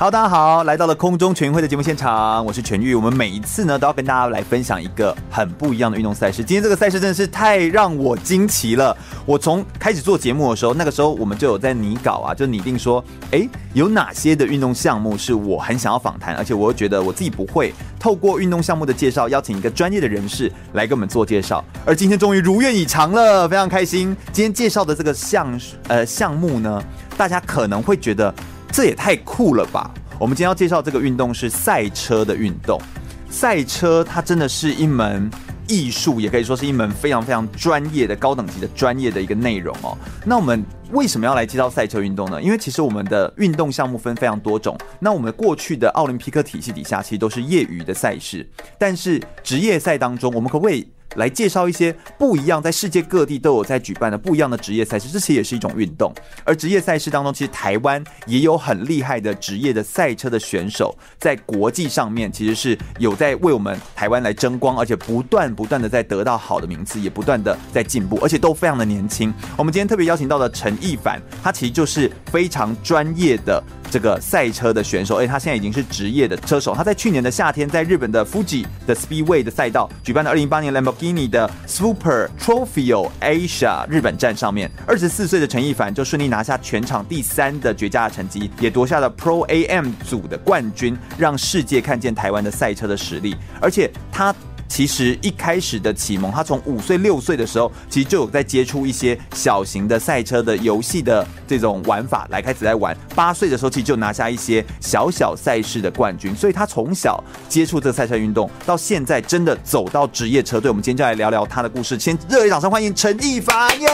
[0.00, 2.94] 好，大家好，来到了空中全运会的节目现场，我是全玉。
[2.94, 6.42] 我们每一次呢，都要跟大家来分享一个很不一样的运动赛事。
[6.42, 8.96] 今天这个赛事真的是太让我惊奇了。
[9.26, 17.74] 我从开始做节目的时候，那个时候我们就有在拟稿啊，就拟定说，哎，有哪些的运动项目是我很想要访谈，而且我又觉得我自己不会。
[17.98, 21.62] 透过运动项目的介绍，邀请一个专业的人士来给我们做介绍。
[21.84, 24.16] 而今天终于如愿以偿了，非常开心。
[24.32, 26.82] 今天介绍的这个项呃项目呢，
[27.18, 28.34] 大家可能会觉得。
[28.72, 29.92] 这也太酷了吧！
[30.18, 32.80] 我们今天要介绍这个运动是赛车的运动。
[33.28, 35.30] 赛车它真的是一门
[35.68, 39.96] 艺术，也可以说是一门非常非常专业的高等级的专业的一个内容哦。
[40.24, 42.42] 那我们为什么要来介绍赛车运动呢？
[42.42, 44.76] 因为其实我们的运动项目分非常多种。
[44.98, 48.48] 那我们过去的奥林匹克体系底下，其实都是业余的赛事。
[48.78, 56.12] 但是职业赛当中，我们可不可以来介绍一些不一样，在世界各地都有在举办的不一样的职业赛事，这其实也是一种运动。
[56.44, 69.32] 而职业赛事当中，其实台湾也有很厉害的职业的赛车的选手，在国际上面其实是有在为我们台湾来争光，而且不断不断的在得到好的名次，也不断的在进步，而且都非常的年轻。
[69.56, 73.62] 我们今天特别邀请到的陈奕凡，他其实就是非常专业的。
[73.90, 76.74] 这个赛车的选手，哎，他现在已经是职业的车手。
[76.74, 93.36] 他在去年的夏天，在日本的 Fuji 的 Speedway 的赛道举办的2018年 Lamborghini 的 Super Trofeo Asia 日本站上面，二十四岁的陈奕凡就顺利拿下全场第三的绝佳的成绩，也夺下了 Pro AM 组的冠军，让世界看见台湾的赛车的实力。
[93.60, 94.34] 而且他。
[94.70, 102.96] 其实一开始的启蒙，他从五岁六岁的时候，其实就有在接触一些小型的赛车的游戏的这种玩法来开始在玩。
[103.12, 106.34] 八岁的时候，其实就拿下一些小小赛事的冠军。
[106.36, 110.70] 所以他从小接触这个赛车运动，到现在真的走到职业车队。
[110.70, 111.98] 我们今天就来聊聊他的故事。
[111.98, 113.88] 先热烈掌声欢迎陈一凡耶！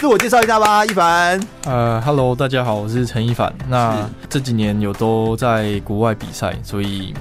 [0.00, 1.38] 自我介绍一下吧，一凡。
[1.64, 3.54] 呃，Hello，，大家好，我是陈一凡。
[3.68, 7.12] 那这几年有都在国外比赛，所以。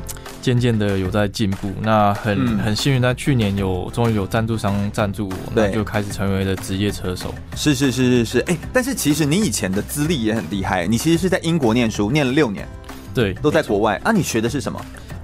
[0.44, 7.34] 渐渐的有在进步，那很、嗯、很幸运，在去年有终于有赞助商赞助我，那就开始成为了职业车手。
[7.56, 12.68] 是是是是是，哎、欸，但是其实你以前的资历也很厉害，你其实是在英国念书，念了六年，
[13.14, 13.98] 对，都在国外。
[14.04, 14.78] 啊，你学的是什么？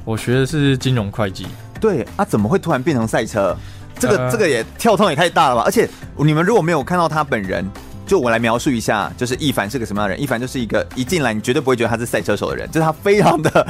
[0.06, 1.46] 我学的是金融会计。
[1.82, 3.54] 对啊，怎么会突然变成赛车？
[4.00, 5.64] 这个、呃、这个也跳动也太大了吧！
[5.66, 5.86] 而且
[6.16, 7.70] 你们如果没有看到他本人，
[8.08, 10.24] 就我来描述一下，就是一凡是个什么样的人？
[10.24, 13.68] 一凡就是一个一进来你绝对不会觉得他是赛车手的人，就是他非常的。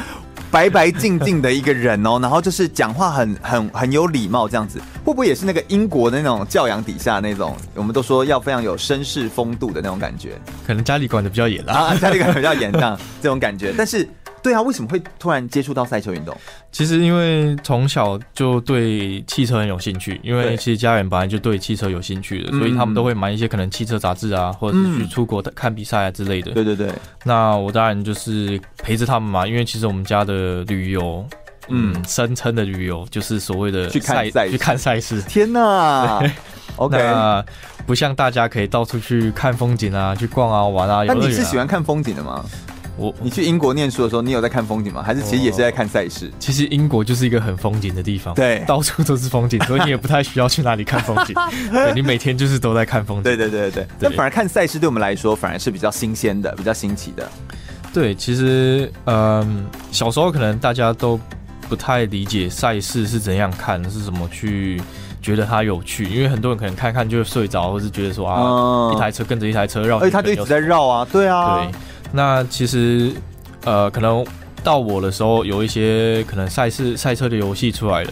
[0.52, 7.56] 白白净净的一个人哦， 然后就是讲话很很很有礼貌这样子，会不会也是那个英国的那种教养底下那种？
[7.76, 14.08] 我们都说要非常有绅士风度的那种感觉，可能家里管的比较严啊，家里管的比较严这样这种感觉，但是。
[14.42, 16.36] 对啊，为什么会突然接触到赛车运动？
[16.72, 26.52] 其实因为从小就对汽车很有兴趣，因为其实家人本来就对汽车有兴趣的，所以他们都会买一些可能汽车杂志啊，或者是去出国看比赛啊之类的。
[26.52, 26.92] 对对对。
[27.24, 31.26] 那我当然就是陪着他们嘛，因为其实我们家的旅游，
[31.68, 35.22] 嗯，声称的旅游就是所谓的去看赛去看赛事。
[35.24, 36.22] 天哪！
[36.78, 37.44] OK，那
[37.86, 41.04] 不像大家可以到处去看风景啊，去逛啊玩啊。
[41.06, 42.46] 那你是喜欢看风景的吗？
[43.00, 45.02] 我你去英国念书的时候，你有在看风景吗？
[45.02, 46.30] 还是其实也是在看赛事？
[46.38, 51.34] 其实英国就是一个很风景的地方，对， 到处都是风景，所以你也不太需要去哪里看风景。
[51.72, 53.24] 对，你每天就是都在看风景。
[53.24, 53.88] 对对对对对。
[54.02, 57.28] 但反而看赛事对我们来说，反而是比较新鲜的，比较新奇的。
[57.94, 61.20] 对，其实嗯，小时候可能大家都
[61.68, 64.82] 不太理解赛事是怎样看，是怎么去
[65.22, 71.80] 觉得它有趣，因为很多人可能看看就会睡着，或是觉得说啊，嗯、一台车跟着一台车绕，哎，他就一直在绕啊，对啊，对。
[72.12, 73.12] 那其实，
[73.66, 74.26] 呃，可能
[74.64, 78.12] 到我的时候，有一些可能赛事赛车的游戏出来了，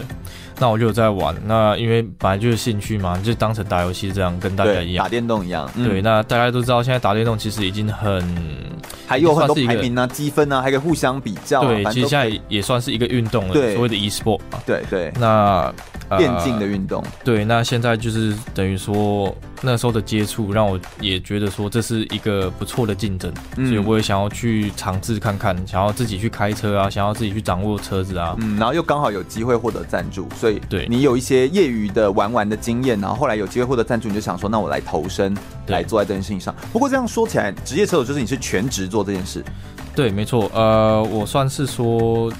[0.58, 1.34] 那我就有在玩。
[1.46, 5.70] 那因为本来就是兴趣嘛，就当成打游戏这样，跟大家一样，打电动一样。
[5.74, 8.22] 嗯、对，那大家都知道，现在打电动其实已经很，
[9.06, 11.68] 还有很多排名啊、积分啊，还可以互相比较、啊。
[11.68, 14.58] 对，其实现在也算是一个运动了，对所谓的 e-sport 嘛。
[14.66, 15.12] 对对。
[15.18, 15.72] 那。
[16.16, 35.36] 电竞的运动、呃，对，那现在就是等于说那时候的接触，让我也觉得说这是一个不错的竞争，嗯、所以我也想要去尝试看看，想要自己去开车啊，想要自己去掌握车子啊，嗯，然后又刚好有机会获得赞助，所以对你有一些业余的玩玩的经验，然后后来有机会获得赞助，你就想说，那我来投身，
[35.66, 36.54] 来做在这件事情上。
[36.72, 39.44] 不过这样说起来，职业车手就是你是全职做这件事。
[39.94, 40.50] 对，没错。
[40.54, 42.32] 呃，我算是说。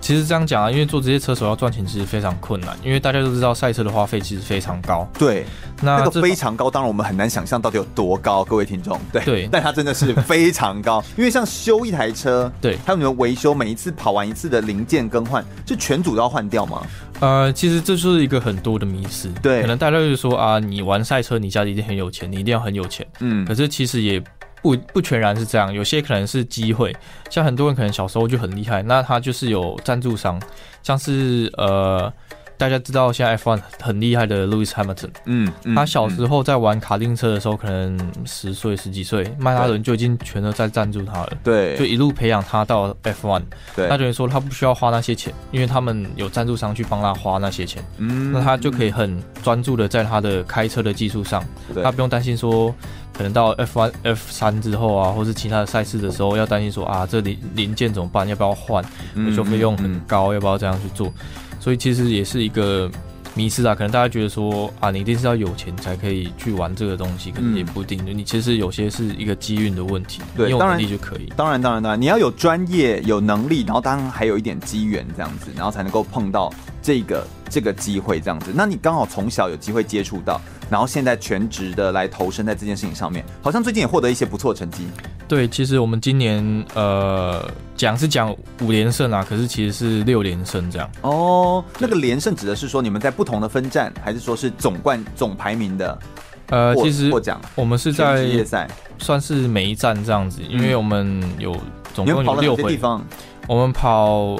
[0.00, 5.08] 其实这样讲啊，因为做职业车手要赚钱其实非常困难，因为大家都知道赛车的花费其实非常高。
[5.18, 5.46] 对，
[5.80, 9.00] 那，那个非常高，当然我们很难想象到底有多高，各位听众。
[9.10, 16.82] 对，对，但它真的是非常高， 因为像修一台车，对，还有你们维修，每一次跑完一次的零件更换，是全组都要换掉吗？
[17.20, 19.28] 呃，其实这就是一个很多的迷思。
[19.42, 23.06] 对，可能大家就说啊，你玩赛车，你家里一定很有钱，你一定要很有钱。
[23.20, 24.22] 嗯，可是其实也。
[24.62, 26.90] 不不全然是这样，有些可能是机会，
[27.28, 30.40] 像很多人可能小时候就很厉害，那他就是有赞助商，
[30.82, 32.10] 像是呃。
[32.56, 43.42] 大家知道现在 F1 很厉害的 Lewis Hamilton，嗯，嗯，他小时候在玩卡丁车的时候，可能十岁十几岁，迈拉伦就已经全都在赞助他了，对，就一路培养他到 F1，
[43.74, 51.44] 对，那等于说他不需要花那些钱，因为他们有赞助商去帮他花那些钱，嗯，那他就可以很专注的在他的开车的技术上，
[51.82, 52.74] 他不用担心说
[53.16, 58.84] 可能到 F1、F3 之后啊，或是其他的赛事的时候要担心说啊，这零零件怎么办，要不要换，
[59.14, 61.12] 维修费用很高，要不要这样去做？
[61.60, 62.90] 所以其实也是一个
[63.34, 67.98] 迷失啊，可能大家觉得说啊，你一定是要有钱才可以去玩这个东西，可能也不一定。
[68.06, 71.32] 嗯、你其实有些是一个机运的问题，对，有能力就可以。
[71.36, 76.52] 当然，当然，当然，你要有专业、有能力，然后当然还有一点机缘这样子，然后才能够碰到
[76.82, 78.50] 这个这个机会这样子。
[78.52, 84.88] 那你刚好从小有机会接触到，然后现在全职的来投身在这件事情上面，好像最近也获得一些不错的成绩。
[85.28, 90.90] 对，其实我们今年呃讲是讲五连胜啊，可是其实是六连胜这样。
[91.02, 95.96] 哦，那个连胜指的是说你们在不同的分站，还是说是总冠总排名的？
[96.48, 98.68] 呃，其实获奖我们是在职业赛，
[98.98, 101.56] 算是每一站这样子，因为我们有
[101.94, 102.64] 总共有六回。
[102.64, 103.02] 地方
[103.46, 104.36] 我们跑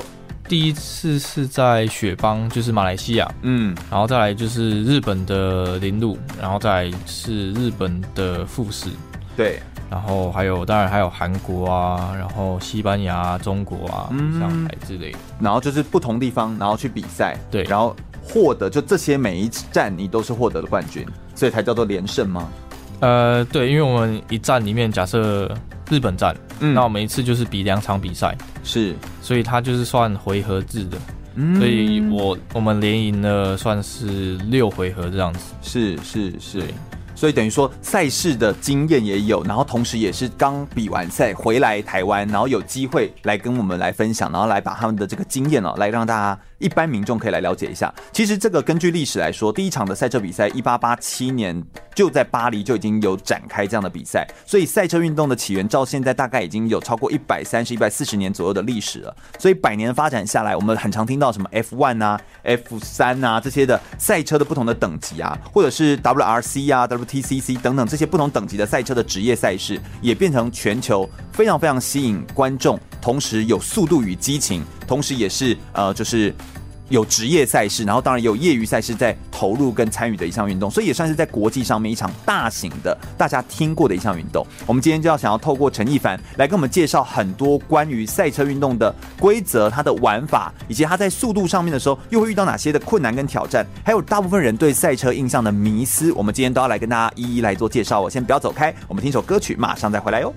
[0.47, 8.89] 第一次是在雪邦，就是马来西亚，嗯，然后再来就是日本的铃鹿，然后再来是日本的富士，
[9.37, 9.59] 对。
[9.91, 15.19] 然后还有，当然还有韩国啊，然后西班牙、中国啊、嗯、上海之类的。
[15.39, 22.49] 然后就是不同地方，然后去比赛，对，然后获得就这些每一站你都是获得了冠军，所以才叫做连胜吗？
[23.01, 25.55] 呃，对，因为我们一站里面假设
[25.91, 30.99] 日本站，嗯，那我们一次就是比两场比赛，是，所以它就是算回合制的，
[31.35, 36.63] 嗯，所以我我们连赢了算是六回合这样子，是是是。
[37.15, 46.41] 所以等于说赛事的经验也有，然后同时也是刚比完赛回来台湾，然后有机会来跟我们来分享，然后来把他们的这个经验哦，来让大家。
[46.59, 51.63] 一般民众可以来了解一下，其实这个根据历史来说，第一场的赛车比赛，一八八七年
[51.95, 59.15] 就在巴黎就已经有展开这样的比赛，所以赛车运动的起源到现在大概已经有超过一百三十、一百四十年左右的历史了。
[59.39, 76.35] 所以百年发展下来，我们很常听到什么 F1 啊、F3 啊这些的赛车的不同的等级啊，或者是 WRC 啊、TCC 等等这些不同等级的赛车的职业赛事，也变成全球非常非常吸引观众，同时有速度与激情，同时也是呃就是。
[76.89, 84.47] 有职业赛事，然后当然也有业余赛事在投入跟参与的一项运动，所以也算是在国际上面一场大型的大家听过的一项运动。
[84.67, 98.01] 我们今天就要想要透过陈一凡来跟我们介绍很多关于赛车运动的规则、它的玩法，以及它在速度上面的时候又会遇到哪些的困难跟挑战，还有大部分人对赛车印象的迷思，我们今天都要来跟大家一一来做介绍。
[98.01, 100.33] 我先不要走开，我们听首歌曲，马上再回来哟。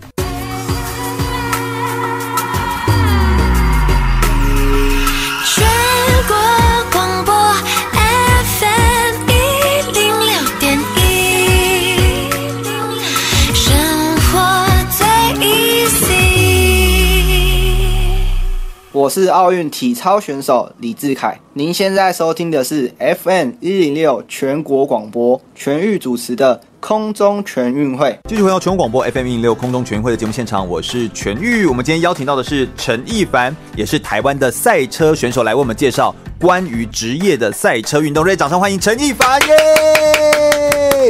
[19.08, 28.20] 我是奥运体操选手李志凯，您现在收听的是 FM 一零六全国广播全域主持的空中全运会。
[28.28, 31.66] 继续回到全国广播 FM 一零六空中全运会的节目现场，我是全域。
[31.66, 38.26] 我们今天邀请到的是陈一凡，也是台湾的赛车选手，来为我们介绍关于职业的赛车运动。
[38.26, 41.10] 热烈掌声欢迎陈一凡耶！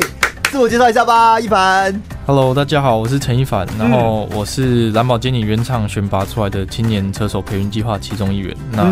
[0.51, 1.93] 自我介绍一下吧，一凡。
[2.25, 8.55] Hello，大家好，我是陈一凡，然后我是蓝宝坚尼原厂选拔出来的青年车手培训计划其中一员。
[8.71, 8.83] 那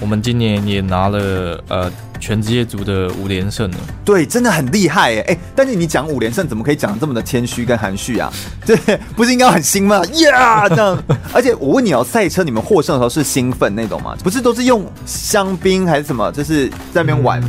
[0.00, 3.76] 我们今年也拿了呃全职业组的五连胜了。
[4.02, 5.38] 对，真的很厉害哎哎！
[5.54, 8.32] 但是你讲五连胜，怎么可以讲得这么的谦虚跟含蓄啊？
[8.64, 8.76] 对，
[9.14, 10.02] 不是应该很兴吗？
[10.14, 10.98] 呀，这样。
[11.34, 14.16] 而且我问你哦，赛车你们获胜的时候是兴奋那种吗？
[14.24, 16.32] 不是都是用香槟还是什么？
[16.32, 17.42] 就是在那边玩。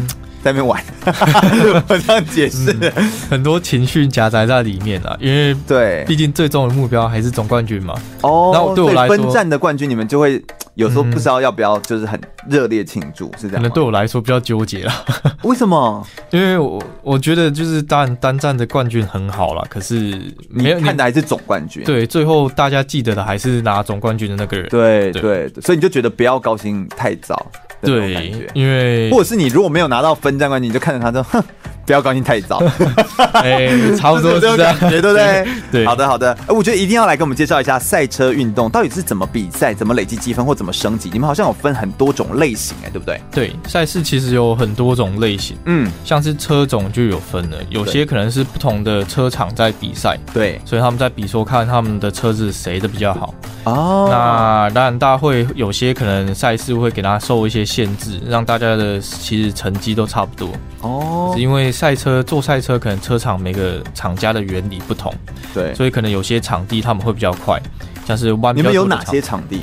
[0.46, 0.80] 在那边玩，
[1.90, 5.18] 我这样解释、嗯，很多情绪夹杂在里面啊。
[5.20, 7.96] 因为对，毕竟最终的目标还是总冠军嘛。
[8.22, 10.40] 哦，然后对我来说，分站的冠军你们就会
[10.76, 13.56] 有时候不知道要不要，就是很热烈庆祝，是这样。
[13.56, 14.94] 可能对我来说比较纠结了。
[15.42, 16.06] 为什么？
[16.30, 21.84] 因为我我觉得就是当然单站的冠军很好了，可是没有看的还是总冠军。
[21.84, 24.70] 对，最后大家记得的还是拿总冠军的那个人。
[24.70, 27.52] 对对，对，所以你就觉得不要高兴太早。
[27.86, 31.44] 对，因为或者是你如果没有拿到分站冠军，你就看着他说，哼，
[31.86, 32.62] 不要高兴太早。
[33.34, 35.48] 哎、欸，差不多是这种感觉，对不对？
[35.72, 36.34] 对，好的好的。
[36.48, 41.10] 哎，我觉得一定要来给我们介绍一下赛车运动到底是怎么比赛、怎么累积积分或怎么升级。
[41.14, 43.22] 你们好像有分很多种类型，哎，对不对？
[43.32, 53.34] 对，赛事其实有很多种类型，嗯，像是车种就有分了，有些可能是不同的车厂在比赛，对，所以他们在比说看他们的车子谁的比较好。
[53.66, 60.50] 哦，那当然，大家会有些可能赛事会给他授一些限制，让大家的其实成绩都差不多。
[60.80, 65.14] 哦，是因为赛车做赛车，可能车厂每个厂家的原理不同，
[65.54, 67.62] 对，所以可能有些场地他们会比较快，
[68.08, 68.56] 像是弯。
[68.56, 69.62] 你们有哪些场地？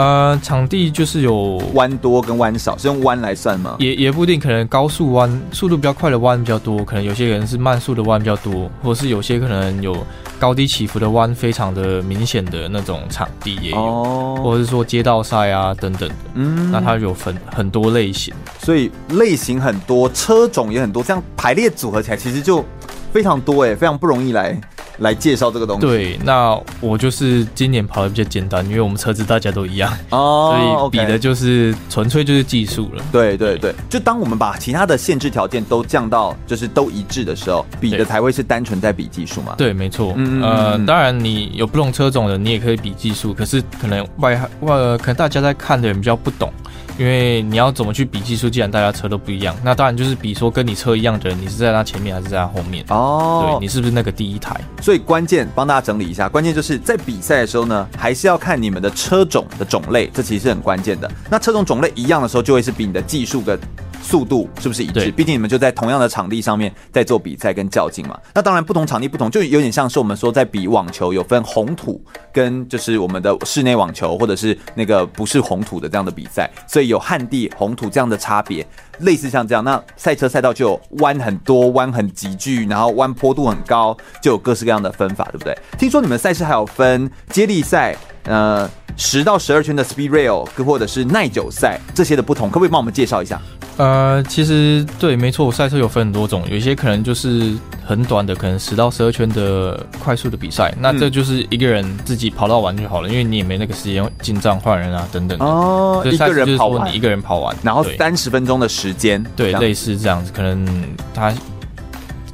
[0.00, 3.76] 呃，场地就是有弯多跟弯少，是用弯来算吗？
[3.78, 9.94] 也也不一定，可能高速弯速度比较快的弯比较多，可能有些人是慢速的弯比较多，或是有些可能有
[10.38, 16.14] 高低起伏的弯非常的明显的那种场地也有，哦、或者是说街道赛啊等等的。
[16.32, 22.64] 嗯，那它有分很多类型，所以类型很多，车种也很多，这样排列组合起来其实就
[23.12, 24.58] 非常多哎，非常不容易来。
[25.00, 25.86] 来介绍这个东西。
[25.86, 33.02] 对，那我就是今年跑的比较简单，因为我们车子大家都一样哦，所以比的就是纯粹就是技术了。
[33.10, 39.54] 对对对，就当我们把其他的限制条件都降到就是都一致的时候，比的才会是单纯在比技术嘛。
[39.58, 40.14] 对，没错。
[40.16, 46.52] 嗯呃，当然你有不同车种的，你也可以比技术，可是可能外外可能大家在看的人比较不懂。
[46.98, 48.48] 因为你要怎么去比技术？
[48.50, 52.84] 既然大家车都不一样，那当然就是比说跟你车一样的人，你是在他前面还是在他后面？
[52.88, 54.60] 哦，对，你是不是那个第一台？
[54.82, 61.10] 所以关键帮大家整理一下，关键就是在比赛的时候呢，还是要看你们的车种的种类，这其实是很关键的。
[61.30, 63.58] 那车种种类一样的时候，就会是比你的技术跟。
[64.02, 65.10] 速度是不是一致？
[65.12, 68.18] 毕竟你们就在同样的场地上面在做比赛跟较劲嘛。
[68.34, 72.02] 那当然不同场地不同，就有点像是我们说在比网球有分红土
[72.32, 78.66] 跟就是我们的室内网球或者是那个不是红土的这样的比赛，所以有旱地、红土这样的差别。
[79.00, 85.56] 类似像这样，那赛车赛道就有弯很多、弯很急剧，然后弯坡度很高，就有各式各样的分法，对不对？
[85.78, 93.40] 听说你们赛事还有分接力赛，呃，十到十二圈的 Speed Rail，或者是耐久赛这些的不同，可不可以帮我们介绍一下？
[93.76, 97.54] 呃，其实对，没错，赛车有分很多种，有一些可能就是
[97.86, 105.44] 很短的，可能十到十二圈的快速的比赛，那这就是一个人自己跑到完就好了，因为你也没那个时间进站换人啊等等的。
[105.44, 110.66] 哦，一个人跑完，你一个人跑完，然后三十分钟的时间，对，类似这样子，可能
[111.14, 111.32] 他。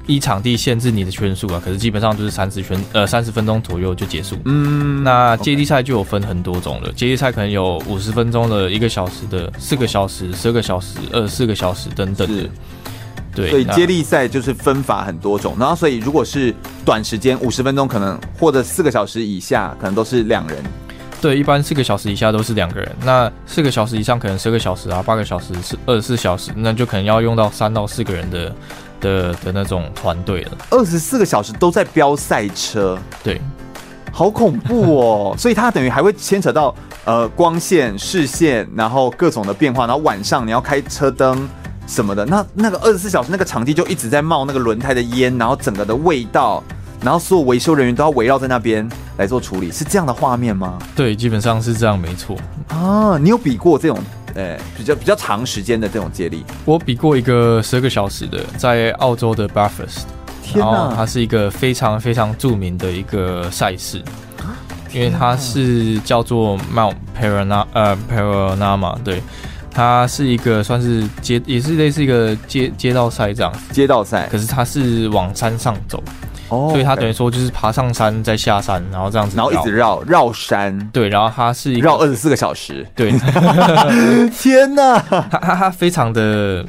[0.06, 4.36] 依场地限制你的圈数啊，可是基本上就是三十圈，呃，三十分钟左右就结束。
[4.44, 12.48] 嗯，那接力赛就有分很多种了，接力赛可能有五十分钟的、一个小时的、四个小时、十二个小时、二十四个小时等等的。
[13.34, 20.56] 对，所以接力赛就是分法很多种，然后所以如果是短时间五十分钟，可能或者四个小时以下，可能都是两人。
[21.20, 28.54] 对，一般四个小时以下都是两个人，那四个小时以上可能十个小时啊，八个小时是二十四小时，那就可能要用到三到四个人的。
[29.00, 33.40] 的的那种团队了，二十四个小时都在飙赛车，对，
[34.12, 35.34] 好恐怖哦！
[35.38, 36.74] 所以它等于还会牵扯到
[37.04, 41.48] 呃光线、视线，然后各种的变化，然后晚上你要开车灯
[41.86, 46.62] 什么的，那那个二十四小时那个场地就一直在冒那个轮胎的烟，然后整个的味道，
[47.02, 48.88] 然后所有维修人员都要围绕在那边
[49.18, 50.78] 来做处理，是这样的画面吗？
[50.94, 52.36] 对，基本上是这样，没错。
[52.68, 53.98] 啊，你有比过这种？
[54.36, 60.04] 呃，比较比较长时间的这种接力，我比过一个十二个小时的，在澳洲的 Bathurst，
[60.42, 64.02] 天哪，它是一个非常非常著名的一个赛事，
[64.92, 69.22] 因为它是叫做 Mount Panorama，呃 Paranama 对，
[69.70, 76.02] 它是一个算是街，也是类似一个街街道赛这样，街道赛，可是它是往山上走。
[76.48, 80.02] 哦，所以它等于说就是爬上山再下山，然后这样子，然后一直绕。
[80.02, 83.12] 绕山，对，然后它是一个绕二十四个小时，对，
[84.30, 86.64] 天哪，它它它非常的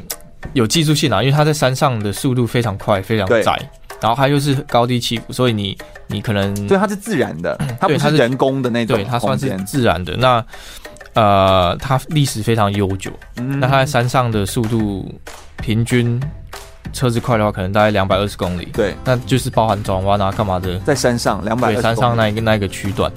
[0.53, 3.57] 有技术性啊，因为它在山上的速度非常快，非常窄，
[4.01, 10.15] 然后它又是高低起伏，所以你你可能对它是自然的，它不是人工的那种，对，它算是自然的。
[10.17, 10.43] 那
[11.13, 15.13] 呃，它历史非常悠久，嗯，那它在山上的速度
[15.61, 16.19] 平均。
[16.93, 18.65] 车子快的话，可能大概两百二十公里。
[18.73, 20.77] 对，那就是包含转弯啊，干嘛的？
[20.79, 23.11] 在山上两百，对，山上那一个那一个区段。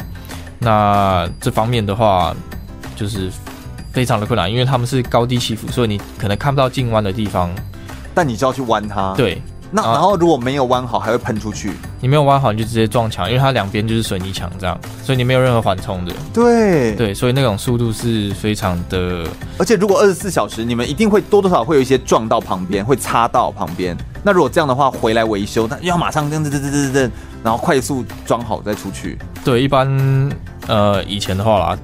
[0.58, 2.34] 那这方面的话，
[2.96, 3.30] 就是
[3.92, 7.50] 非常的困难，因为他们是高低起伏，所以你可能看不到进弯的地方，
[8.14, 9.14] 但你就要去弯它。
[9.16, 9.40] 对。
[9.72, 11.72] 那然后如果没有弯好，还会喷出去。
[12.00, 16.12] 你没有挖好，你就直接撞墙，因为它两边就是水泥墙这样，所以你没有任何缓冲的。
[16.32, 19.26] 对对，所以那种速度是非常的。
[19.58, 23.96] 而且如果二十四小时，你们一定会多多少少会有一些撞到旁边，会擦到旁边。
[24.22, 27.10] 那如果这样的话，回来维修，那要马上这样，这这这这这，
[27.42, 29.18] 然后快速装好再出去。
[29.44, 29.86] 对，一般
[30.68, 31.78] 呃以前的话啦，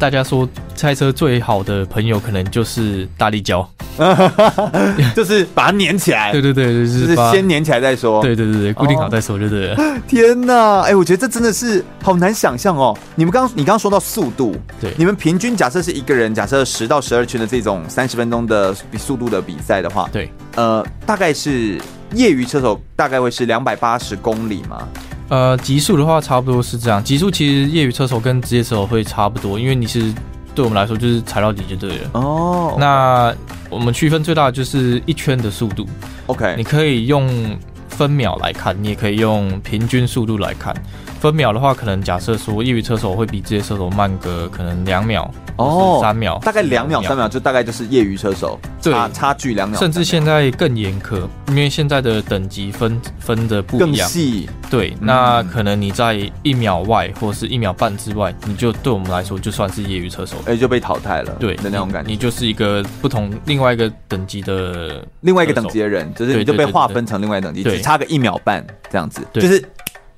[0.00, 3.68] 大家说赛车最好的朋友可能就是大力胶。
[5.14, 10.00] 就是把它粘起来，对对对，就是先粘起来再说，对对对对，固定好再说，对对对。
[10.08, 12.96] 天哪，哎，我觉得这真的是好难想象哦。
[13.14, 21.78] 你们刚你刚刚说到速度，对，你们平均假设是一个人，假设十到十二圈的这种三十分钟的比速度的比赛的话，对，呃，大概是
[22.14, 24.88] 业余车手大概会是两百八十公里吗？
[25.30, 30.12] 呃，极速的话差不多是这样，极速其实业余车手跟职业车手会差不多，因为你是。
[30.52, 32.74] 对我们来说就是踩到底就对了哦。
[32.76, 33.32] 那
[33.70, 35.86] 我们区分最大的就是一圈的速度。
[36.26, 37.56] OK，你可以用
[38.00, 40.74] 分秒来看，你也可以用平均速度来看。
[41.20, 54.48] 分秒的话，可能假设说业余车手会比职业车手慢个可能两秒哦，三秒，大概两秒三秒，就大概就是业余车手差差距两秒，甚至现在更严苛，因为现在的等级分分的不一样，更细。
[54.70, 61.36] 对，那可能你在一秒外或是一秒半之外，你就对我们来说就算是业余车手，哎，就被淘汰了。
[61.38, 69.62] 对的那种感觉，你就是一个不同另外一个等级的另外一个等级的人，就是你就被划分成另外一等级，只差个一秒半这样子，就是。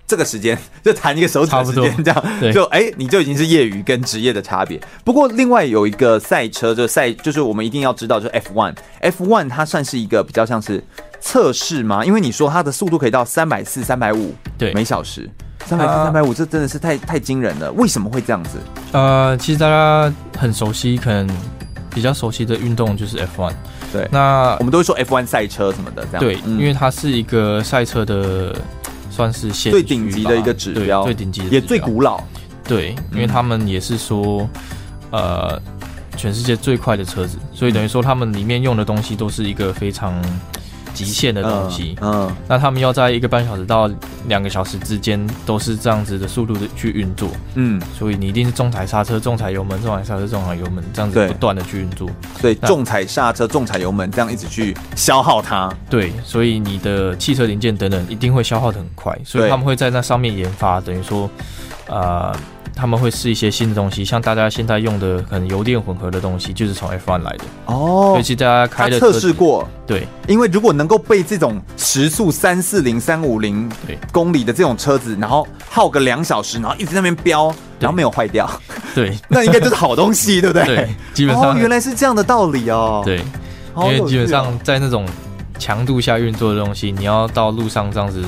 [0.05, 4.79] 这个时间 就弹一个手指的时间，这样就哎、欸，你就已经是业余跟职业的差别。
[5.05, 10.85] 不过另外有一个赛车，就赛就是我们一定要知道，就是 F one，F one 它算是一个比较像是
[11.19, 12.05] 测试吗？
[12.05, 15.27] 因为你说它的速度可以到三百四、三百五对每小时，
[15.65, 17.73] 三百四、三百五，这真的是太太惊人了。
[17.73, 18.59] 为什么会这样子？
[18.93, 21.27] 呃，其实大家很熟悉，可能
[21.95, 23.55] 比较熟悉的运动就是 F1。
[23.93, 28.57] 对，那我们都会说 F1 赛车什么的，这样对，因为它是一个赛车的。
[29.15, 32.19] 算是最顶级的一个指标，最顶级的也最古老。
[32.65, 34.49] 对，因为他们也是说，
[35.11, 35.61] 呃，
[36.17, 40.15] 全世界最快的车子，所以等于说他们里面用的东西都是一个非常。
[40.95, 43.91] 极限的东西，嗯，嗯，那他们要在一个半小时到
[44.27, 52.09] 两个小时之间都是这样子的速度的去运作，嗯，所以你一定是重踩刹车、重踩油门、重踩刹车、重踩油门这样子不断的去运作，
[52.41, 61.29] 对，重踩刹车、重踩油门这样一直去消耗它，对，所以你的汽车零件等等一定会消耗的很快，所以他们会在那上面研发，等于说，
[61.89, 62.35] 呃。
[62.75, 68.15] 他们会试一些新的东西，像大家现在用的可能油电混合的东西，就是从 F1 来的哦。
[68.17, 73.71] 尤其大家开的测试过，对，因为如果能够被这种时速三四零、三五零
[74.11, 78.51] 公里的这种车子，然后耗个两小时，然后一直在那边飙，然后没有坏掉，
[78.95, 80.65] 对， 那应该就是好东西，对不对？
[80.65, 83.03] 对，基本上、哦、原来是这样的道理哦。
[83.05, 83.23] 对，
[83.77, 85.07] 因为基本上在那种
[85.59, 88.23] 强度下运作的东西，你要到路上这样子。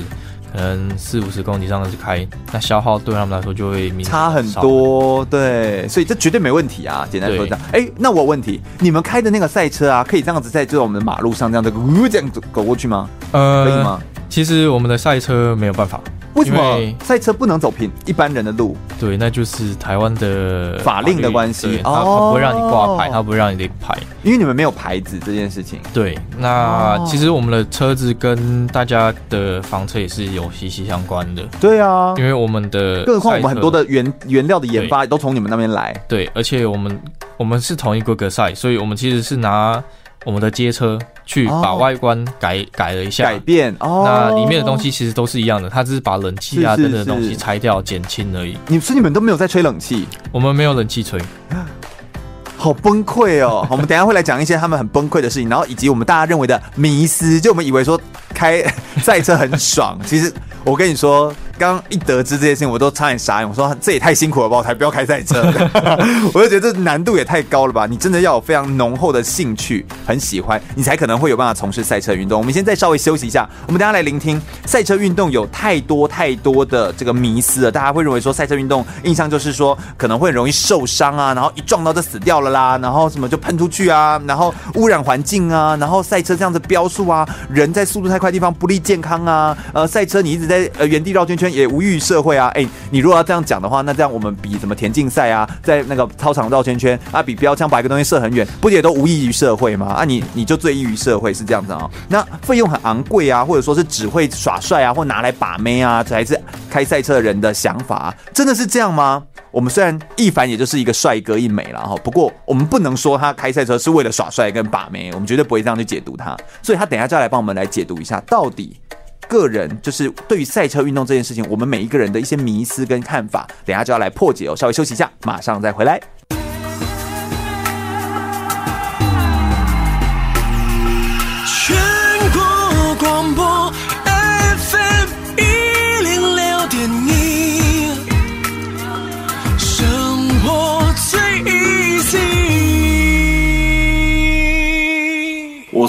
[0.54, 7.04] 可能四五十公里上的去开，那消耗对他们来说就会差很多，对，所以这绝对没问题啊。
[7.10, 13.10] 简单说这样，哎、欸，那我有问题，你们开的那个赛车啊，可以这样子在这我们的马路上这样子呜这样子走过去吗？
[13.32, 14.00] 呃，可以吗？
[14.28, 16.00] 其实我们的赛车没有办法。
[16.34, 18.76] 为什么赛车不能走平一般人的路？
[18.98, 25.78] 对，那就是台湾的法令的关系，它不会让你挂牌，它不会让你领牌，因为你们没有牌子这件事情。
[25.92, 31.42] 对，那其实我们的车子跟大家的房车也是有息息相关的。
[31.60, 35.94] 对啊，因为我们的，更何况我们很多的原原料的研发都从你们那边来。
[36.08, 37.00] 对，而且我们
[37.36, 39.80] 我们是同一规格赛，所以我们其实是拿。
[40.26, 48.56] 我们的街车去把外观改、哦、改了一下，改变哦，那里面的东西其实都是一样的，它只是把冷气啊等等的东西拆掉减轻而已。
[48.66, 50.06] 你是你们都没有在吹冷气？
[50.32, 51.20] 我们没有冷气吹，
[52.56, 53.66] 好崩溃哦！
[53.70, 58.00] 我们等一下会来讲一些他们很崩溃的事情，然后以及我们大家认为的迷思，就我们以为说
[58.34, 58.62] 开
[59.02, 60.32] 赛车很爽，其实
[60.64, 61.34] 我跟你说。
[61.58, 63.48] 刚一得知这些事情，我都差点傻眼。
[63.48, 65.42] 我说这也太辛苦了吧，我才不要开赛车。
[66.34, 67.86] 我就觉得这难度也太高了吧。
[67.86, 72.38] 你真的要有非常浓厚的兴趣，很喜欢，你才可能会有办法从事赛车运动。
[72.38, 77.70] 我们先再稍微休息一下，我们等下来聆听赛车运动有太多太多的这个迷思了。
[77.70, 89.56] 大家会认为说赛车运动印象就是说可能会很容易受伤啊，然后一撞到就死掉了啦，然后什么就喷出去啊，然后污染环境啊，然后赛车这样子飙速啊，人在速度太快地方不利健康啊。
[89.72, 91.44] 呃，赛车你一直在呃原地绕圈圈。
[91.54, 92.48] 也无益于社会啊！
[92.54, 99.86] 哎、你如果要这样讲的话，那这样我们比什么田径赛啊，在那个操场绕圈圈啊，比标枪把一个东西射很远，不也都无益于社会吗？
[99.86, 106.40] 啊你，你就最益于社会是这样子啊、那费用很昂贵啊，或者说是只会耍耍帅啊，或拿来把妹啊，才是
[106.70, 109.22] 开赛车的人的想法、啊，真的是这样吗？
[109.50, 116.36] 我们虽然一凡也就是一个帅哥一枚了哈，不过我们不能说他开赛车是为了耍帅跟把妹，我们绝对不会这样去解读他。
[116.62, 118.78] 所以他等下就要来帮我们来解读一下，到底
[119.26, 124.54] 个人就是对于赛车运动这件事情，我们每一个人的一些迷思跟看法，等下就要来破解哦。
[124.54, 126.00] 稍微休息一下，马上再回来。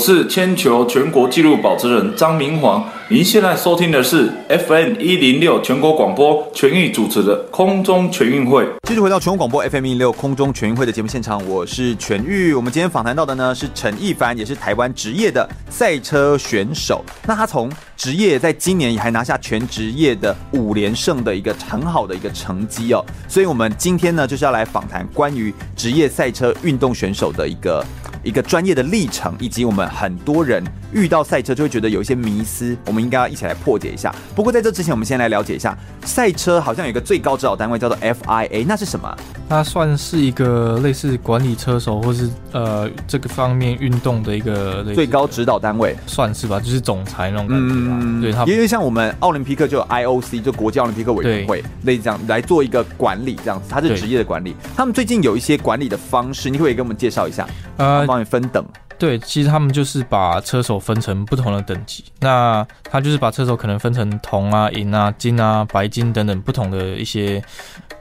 [0.06, 2.88] 是铅球全国纪录保持人张明煌。
[3.10, 8.64] 您现在收听的是 FM 一零六全国广播全域主持的空中全运会。
[8.88, 12.54] 继续回到全国广播 FM 一零六空中全运会的节目现场，我是全玉。
[12.54, 17.04] 我们今天访谈到的呢是陈易凡，也是台湾职业的赛车选手。
[17.26, 23.04] 那他从职业在今年也还拿下全职业的五连胜的一个很好的一个成绩哦。
[23.28, 27.84] 所以我们今天呢就是要来访谈关于职业赛车运动选手的一个
[28.26, 32.76] 一个专业的历程，以及我们很多人遇到赛车就会觉得有一些迷思。
[32.88, 34.14] 我们应该要一起来破解一下。
[34.36, 39.16] 不过在这之前，我们先来了解一下赛车，好像有一个最高指导单位叫做 FIA，那是什么？
[39.48, 54.56] 它算是一个类似管理车手或是呃这个方面运动的一个最高指导单位，算是吧，就是总裁那种感觉对，他因为像我们奥林匹克就有 IOC，就国际奥林匹克委员会，类似这样来做一个管理，这样子，它是职业的管理。
[54.76, 57.48] 他们最近有一些管理的方式，你可以给我们介绍一下？
[57.78, 58.66] 呃，帮你分等。
[58.98, 67.44] 对，其实他们就是把车手分成不同的等级，那他就是把车手可能分成铜啊、银啊、金啊、白金等等不同的一些，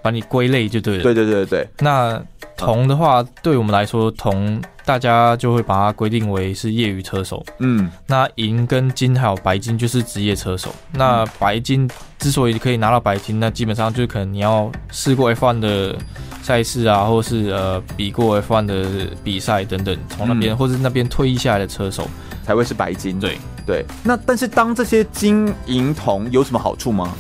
[0.01, 1.03] 把你归类就对了。
[1.03, 1.69] 对对对对。
[1.79, 2.23] 那
[2.57, 7.45] 铜的话，对我们来说，铜大家就会把它规定为是业余车手。
[7.59, 7.91] 嗯。
[8.07, 10.75] 那银跟金还有白金就是职业车手。
[10.93, 15.97] 那白金之所以可以拿到白金，那基本上就是可能你要试过 F1 的。
[16.45, 22.07] 赛事啊，或是呃比过 F1 的比赛等等，从那边、嗯、或是那边退役下来的车手
[22.45, 23.19] 才会是白金。
[23.19, 27.15] 对对，那但是当这些金银铜有什么好处吗？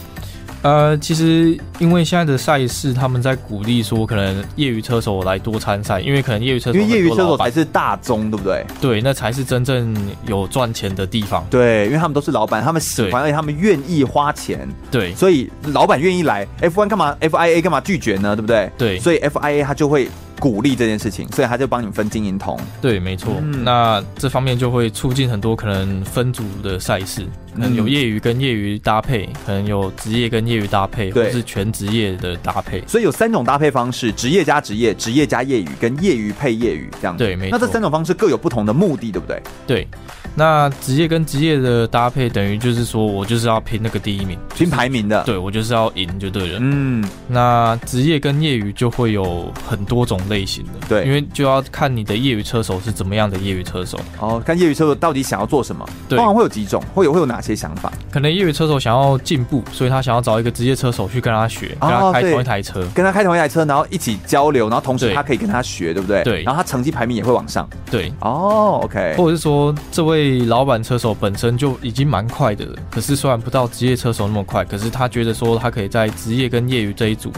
[0.64, 8.64] 呃，其实因为现在的赛事，他们在鼓励说，可能业余车手来多参赛，因为可能业余车手，因为业余车手才是大宗，对不对？
[8.81, 9.94] 对，那才是真正
[10.27, 11.46] 有赚钱的地方。
[11.50, 14.66] 对，因为他们都是老板，他们喜欢，而且他们愿意花钱。
[14.90, 18.35] 对，所以老板愿意来 F1 干嘛？FIA 干嘛拒绝呢？
[18.35, 18.70] 对不对？
[18.79, 20.09] 对，所以 FIA 他就会。
[20.38, 22.59] 鼓励这件事情，所以他就帮你们分金银铜。
[22.81, 23.35] 对，没错。
[23.40, 32.83] 嗯、那这方面就会促进很多可能分组的赛事，可能有业余跟业余搭配，可能有职业跟业余搭配，或者是全职业的搭配。
[32.87, 37.25] 所以有三种搭配方式：职业加职业、职业加业余，跟业余配业余这样子。
[37.25, 37.59] 对，没错。
[37.59, 39.42] 那这三种方式各有不同的目的，对不对？
[39.66, 39.88] 对。
[40.35, 45.23] 那职业跟职业的搭配，等于就是说我就是要拼那个第一名，拼排名的。
[45.25, 46.59] 对，我就是要赢就对了。
[46.61, 47.05] 嗯。
[47.29, 50.70] 那职业跟业余就会有很多种类型的。
[50.88, 53.99] 对，因为就要看你的业余车手是怎么样的业余车手。
[54.20, 55.88] 哦，看业余车手到底想要做什么。
[56.09, 56.16] 对。
[56.16, 57.92] 通常会有几种，会有会有哪些想法？
[58.11, 66.23] 可能业余车手想要进步，所以他想要找一个职业车手去跟他学，跟他开同一台车，跟他开同一台车，然后一起交流，然后同时他可以跟他学，对不对？
[66.25, 66.42] 对。
[66.42, 67.68] 然后他成绩排名也会往上。
[67.90, 68.12] 对。
[68.20, 69.14] 哦，OK。
[69.16, 71.05] 或者是说，这位老板车手。
[71.05, 77.31] 手本身就已经蛮快的了，可是虽然不到职业车手那么快，可是他觉得说他可以在职业跟业余这一组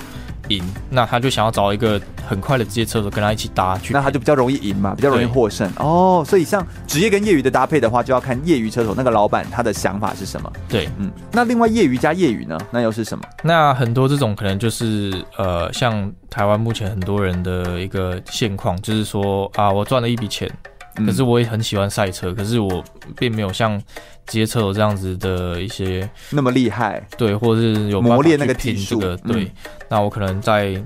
[0.50, 6.22] 赢，那他就想要找一个很快的职业车手跟他一起搭去，那他就比较容易赢嘛，比较容易获胜哦。
[6.24, 10.52] 所以像职业跟业余的搭配的话，就要看业余车手那个老板他的想法是什么。
[10.68, 13.24] 对，嗯，那另外业余加业余呢，那又是什么？
[13.42, 20.48] 那很多这种可能就是呃，像台湾目前很多人的一个现况，就是说啊，我赚了一笔钱。
[21.04, 22.82] 可是我也很喜欢赛车，可是我
[23.16, 23.80] 并没有像
[24.26, 29.44] 职业车手这样子的一些那么厉害，对，或者是有磨练那个技术，对。
[29.44, 29.50] 嗯、
[29.88, 30.82] 那我可能在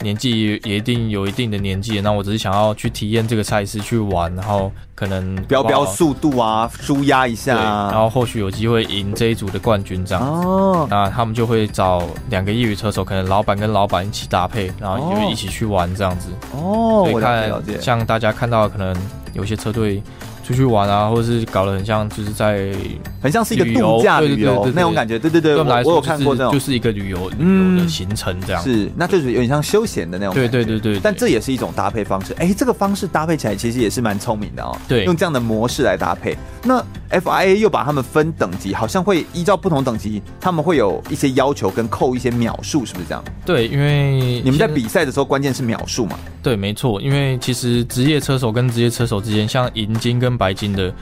[0.00, 10.24] 年纪也一定有一定的年纪，那我只是想要去体验这个赛事去玩，然后可能飙飙速度啊，舒压一下，然后或许有机会赢这一组的冠军这样。
[10.26, 16.30] 哦，那他们就会找两个业余车手，可能老板跟老板一起搭配，然后就一起去玩这样子。
[16.52, 18.96] 哦，所以看像大家看到的可能。
[19.32, 20.02] 有些车队
[20.42, 22.72] 出去玩啊，或者是搞得很像，就是在
[23.20, 25.18] 很像是一个度假旅游那种感觉。
[25.18, 28.62] 对对对，我我有看过这种，就是一个旅游旅游的行程这样。
[28.62, 30.34] 是，那就是有点像休闲的那种。
[30.34, 31.00] 对对对对。
[31.00, 32.34] 但这也是一种搭配方式。
[32.38, 34.76] 哎，这个方式搭配起来其实也是蛮聪明的哦。
[34.88, 36.36] 对，用这样的模式来搭配。
[36.64, 43.22] 那 FIA 又把他们分等级，好像会依照不同等级，他们会有一些要求跟扣一些秒数，是不是这样？
[43.44, 46.18] 对，因为你们在比赛的时候，关键是秒数嘛。
[46.42, 50.92] 对，没错，因为其实职业车手跟职业车手之间，像银金跟白金的，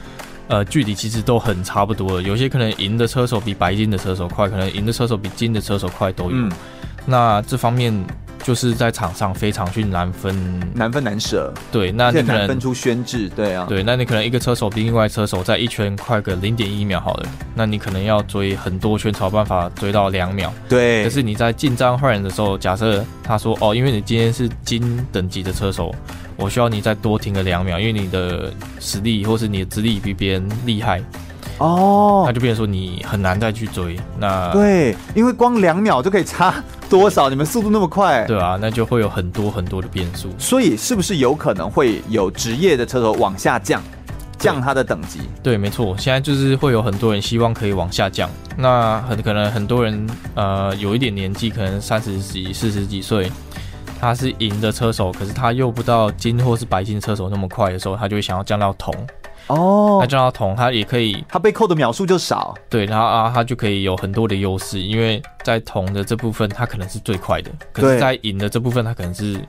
[0.49, 2.23] 呃，距离其实都很差不多了。
[2.23, 6.31] 有些可能银的车手比白金的车手快，可能银的车手比金的车手快都有。
[6.33, 6.51] 嗯、
[7.07, 7.93] 那这方面
[8.43, 10.35] 就是在场上非常去难分，
[10.75, 11.53] 难分难舍。
[11.71, 20.53] 对，那你可能难分出宣制，对啊，对，那你可能一个车手比另外车手在一圈快个零点一秒好了，那你可能要追很多圈才有办法追到两秒。
[20.69, 25.95] 对，可是你在进站换人的时候，假设他说哦，因为你今天是金等级的车手，
[26.37, 31.03] 我需要你再多停个两秒，因为你的实力或是你的资历比别人厉害。
[31.59, 33.99] 哦，那就变成说你很难再去追。
[34.19, 36.55] 那对，因为光两秒就可以差
[36.89, 37.29] 多少？
[37.29, 40.31] 你们速度那么快，对啊，那就会有很多很多的变数。
[40.39, 43.83] 所以是不是有可能会有职业的车手往下降，
[44.39, 45.21] 降他的等级？
[45.43, 45.95] 对，没错。
[45.99, 48.29] 现在就是会有很多人希望可以往下降。
[48.57, 53.31] 那很可能很多人呃有一点年纪，可能三十几、四十几岁，
[54.01, 58.95] 他是银的车手，可是他又不到金或是白金车手那么快的时候，他就会想要降到铜。
[59.49, 69.41] 哦，那降到铜，他也可以，他被扣的秒数就少，对，然后啊，他就可以有很多的优势，因为在铜的这部分，他可能是最快的，可是在银的这部分，他可能是。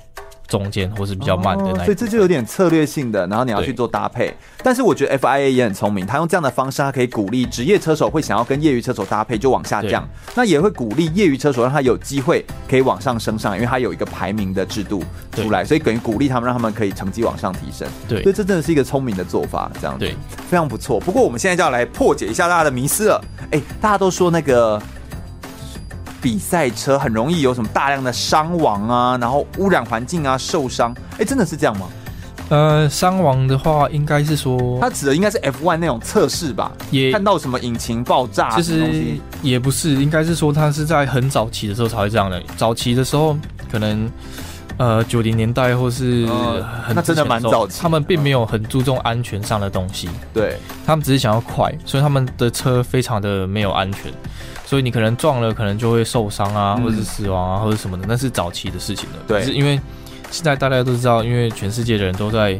[0.52, 4.36] 中间或是比较慢的那一，所以这就有点策略性的，然后你要去做搭配。
[4.62, 10.06] 但是我觉得 FIA 也很聪明，他用这样的方式，他可以鼓励职业车手会想要跟业余车手搭配，就往下降。
[10.36, 17.88] 那也会鼓励业余车手让他有机会可以往上升上，因为他有一个排名的制度出来，所以等于鼓励他们，让他们可以成绩往上提升。
[18.10, 20.14] 对，所以这真的是一个聪明的做法，这样子对，
[20.50, 21.00] 非常不错。
[21.00, 23.24] 不过我们现在就要来破解一下大家的迷思了。
[23.52, 24.82] 哎，大家都说那个。
[26.22, 30.96] 比赛车很容易有什么大量的伤亡啊，然后污染环境啊，受伤。
[31.18, 31.88] 哎，真的是这样吗？
[32.50, 36.70] 呃，伤亡的话，应该是说，他指的应该是 F1 那种测试吧？
[36.92, 38.50] 也看到什么引擎爆炸？
[38.50, 42.44] 其实也不是，应该是说他是在很早期的时候才会这样的。
[42.58, 43.38] 早期的时候，
[43.72, 44.12] 可能
[44.76, 50.10] 呃九零年代或是很、呃、那真的蛮早期，他们并没有很注重安全上的东西。
[50.34, 54.12] 对，他们只是想要快，所以他们的车非常的没有安全。
[54.72, 59.18] 所以你可能撞了，可能就会受伤啊，或者是死亡啊，或者什么的，那是早期的事情了。
[59.28, 59.78] 对，是因为
[60.32, 62.58] 现在大家都知道，因为全世界的人都在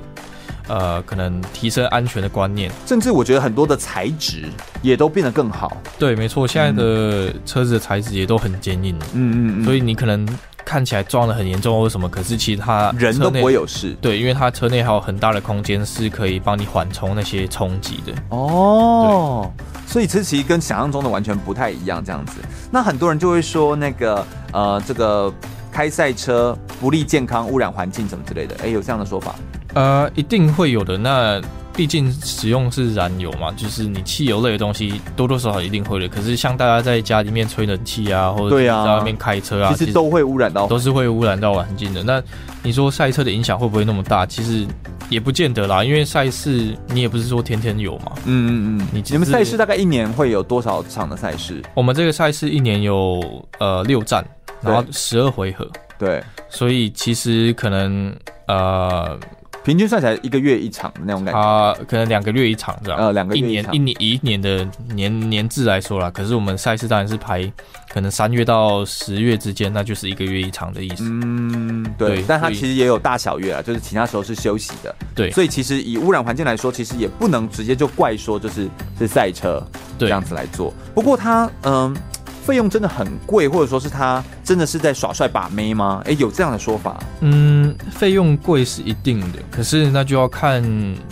[0.68, 4.50] 呃，可能提升安全的观念，甚至我觉得很多的材质
[4.82, 5.78] 也都变得更好。
[5.98, 8.94] 对，没错，现在的车子的材质也都很坚硬。
[9.14, 9.64] 嗯嗯嗯。
[9.64, 10.28] 所以你可能
[10.66, 13.96] 看起来撞得很严重或什么，可是其实它人都不会有事。
[14.02, 18.14] 对，因为他车内还有很大的空间是可以帮你缓冲那些冲击的。
[18.30, 19.52] 哦。
[19.88, 22.40] 所以这其实跟想象中的完全不太一样，这样子。
[22.72, 25.34] 那很多人就会说，那个呃，这个
[25.70, 28.56] 开赛车不利健康、污染环境什么之类的。
[28.64, 29.36] 哎，有这样的说法？
[29.74, 30.98] 呃，一定会有的。
[30.98, 31.42] 那
[31.74, 36.08] 毕竟使用是燃油嘛，就是你汽油类的东西多多少少一定会的。
[36.08, 42.04] 可是像大家在家里面吹冷气啊，或者在外面开车啊，其实都会污染到，都是会污染到环境的。
[42.04, 42.22] 那
[42.64, 44.26] 你说赛车的影响会不会那么大？
[44.26, 44.68] 其实。
[45.10, 48.14] 也不见得啦，因为赛事你也不是说天天有嘛。
[48.24, 48.88] 嗯嗯嗯。
[48.94, 51.62] 你你们赛事大概一年会有多少场的赛事？
[51.74, 53.22] 我们这个赛事一年有
[53.60, 54.26] 呃六站，
[54.62, 55.70] 然后十二回合。
[56.00, 56.24] 对。
[56.48, 58.16] 所以其实可能
[58.48, 59.20] 呃。
[59.64, 63.00] 平均算起来一个月一场的那种感觉啊，可能两个月一场这样。
[63.00, 67.52] 呃，两个月一年一年一年的年年制来说啦，可是我们赛事当然是排
[67.94, 71.04] 可能三月到十月之间，那就是一个月一场的意思。
[71.04, 72.16] 嗯，对。
[72.16, 74.96] 对，但它其实也有大小月啊，就是其他时候是休息的。
[75.14, 79.62] 对，所以其实以污染环境来说，其实也不能直接就怪说就是是赛车
[80.00, 80.74] 这样子来做。
[80.96, 81.96] 不过它嗯。
[82.44, 86.02] 费用真的很贵，或者说是他真的是在耍帅把妹吗？
[86.06, 87.02] 哎，有这样的说法。
[87.20, 90.62] 嗯，费用贵是一定的，可是那就要看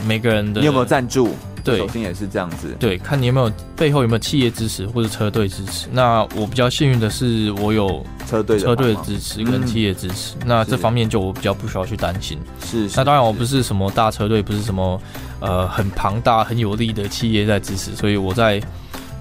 [0.05, 0.59] 每个人的。
[0.59, 1.35] 你有没有赞助？
[1.63, 2.75] 对，首先也是这样子。
[2.79, 5.87] 对，看你有没有背后有没有企业支持或者车队支持。
[5.91, 10.35] 那我比较幸运的是，我有车队车队的支持跟企业支持。
[10.37, 12.39] 嗯、那这方面就我比较不需要去担心。
[12.65, 12.97] 是，是。
[12.97, 14.99] 那当然我不是什么大车队，不是什么
[15.41, 18.59] 呃很庞大很有力的企业在支持，所以我在。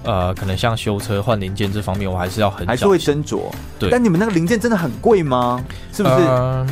[0.03, 3.41] 呃，可能像修车换零件这方面，我还是要很还是会斟酌。
[3.77, 5.63] 对，但你们那个零件真的很贵吗？
[5.91, 6.15] 是不是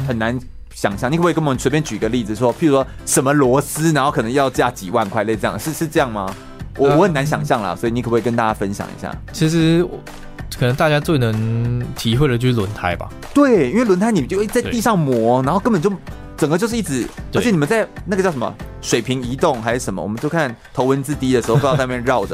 [0.07, 0.39] 很难
[0.73, 1.11] 想象？
[1.11, 6.33] 你可不可以跟我们随便举个例子说，说譬如说什么螺丝，然后可能要价几万块，类这样，是是这样吗？
[6.77, 9.11] 我我很难想象啦，所以你可不可以跟大家分享一下？
[9.33, 9.83] 其实
[10.57, 13.09] 可能大家最能体会的就是轮胎吧。
[13.33, 15.91] 对，因为轮胎你们就会在地上磨，然后根本就
[16.37, 20.01] 整个就是一直，而且你们在那个叫什么水平移动还是什么？
[20.01, 22.25] 我们就看头文字 D 的时候，不知道在那边绕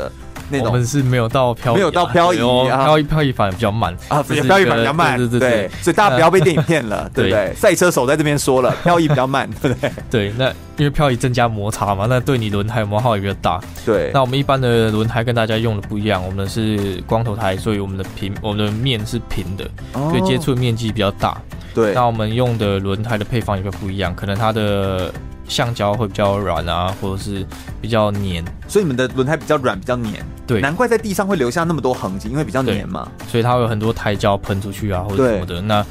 [0.62, 0.68] 的。
[0.70, 7.54] 我们是没有到漂没有到漂移，漂移漂移反而比较慢啊，漂移反而比较慢，对对对，对，所以大家不要被电影骗了， 对不对？
[7.56, 9.92] 赛车手在这边说了， 漂移比较慢，对不对？
[10.12, 13.60] 对，那因为漂移增加摩擦嘛，那对你轮胎磨耗也比较大。
[13.86, 21.40] 对，那我们一般的轮胎跟大家用的不一样，我们是光头胎，所以我们的平，我们的面是平的，所以接触面积比较大。
[21.74, 25.12] 对，那我们用的轮胎的配方也会不一样，可能它的。
[25.48, 27.46] 橡胶会比较软啊，或者是
[27.82, 30.26] 比较黏，所以你们的轮胎比较软，比较黏。
[30.48, 33.10] 对，难怪在地上会留下那么多痕迹，因为比较黏嘛。
[33.28, 35.62] 所以它会有很多胎胶喷出去啊，或者什么的。
[35.62, 35.86] 那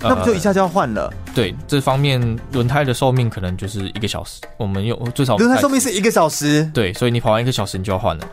[0.00, 1.12] 那不就一下就要换了？
[1.34, 6.70] 对，这方面轮胎的寿命可能就是一个小时，我们用最少轮胎寿命是一个小时。
[6.72, 8.24] 对，所以你跑完一个小时你就要换了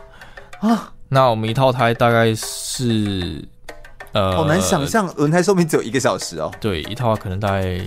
[0.60, 0.92] 啊。
[1.08, 3.44] 那我们一套胎大概是
[4.12, 6.50] 呃，好难想象轮胎寿命只有一个小时哦。
[6.60, 7.80] 对，一套可能大概。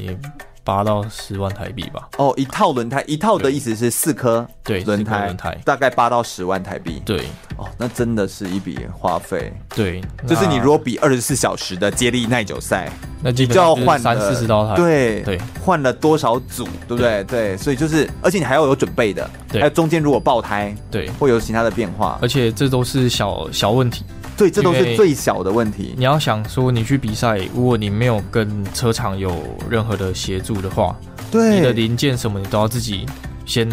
[0.69, 2.07] 八到十万台币吧。
[2.19, 7.01] 哦，一套轮胎，一套的意思是四颗对轮胎，轮胎大概八到十万台币。
[7.03, 7.25] 对，
[7.57, 9.51] 哦，那真的是一笔花费。
[9.75, 12.87] 对，就是你如果比二十四小时的接力耐久赛，
[13.23, 14.75] 那就要换三四十道台。
[14.75, 17.23] 对对，换了多少组，对不对？
[17.23, 24.05] 对，所以就是，而且你还要有准备的，还有中间如果爆胎，对，会有其他的变化，而且这都是小小问题。
[24.39, 25.93] 对，这都是最小的问题。
[25.97, 29.35] 你要想说，你去比赛，如果你没有跟车厂有
[29.69, 30.95] 任何的协助的话，
[31.29, 33.05] 对，你的零件什么你都要自己
[33.45, 33.69] 先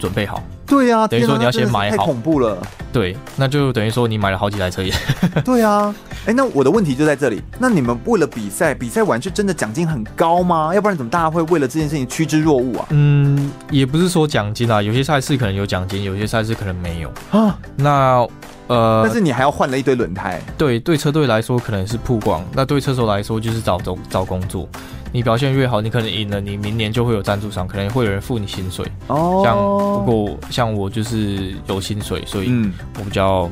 [0.00, 0.42] 准备好。
[0.66, 1.96] 对呀、啊，等于说你要先买好。
[1.96, 2.58] 太恐怖了。
[2.92, 4.92] 对，那就等于说你买了好几台车也。
[5.44, 5.94] 对啊，
[6.26, 7.40] 哎，那我的问题就在这里。
[7.58, 10.74] 那你们为了比赛，比赛完是真的奖金很高吗？
[10.74, 12.86] 要不然怎么大家会为了这件事情趋之若鹜啊？
[12.90, 17.56] 嗯，也不是说奖金啊，有些赛事可能有奖金，有些赛事可能没有啊。
[17.76, 18.26] 那。
[18.70, 20.40] 呃，但是你还要换了一堆轮胎。
[20.56, 24.68] 对，对车队来说可能是曝光，那对车手来说就是找找找工作。
[25.12, 28.86] 你表现越好，你可能赢了，你明年就会有赞助商，可能会有人付你薪水。
[29.08, 33.50] 哦，像不过像我就是有薪水，所以我比较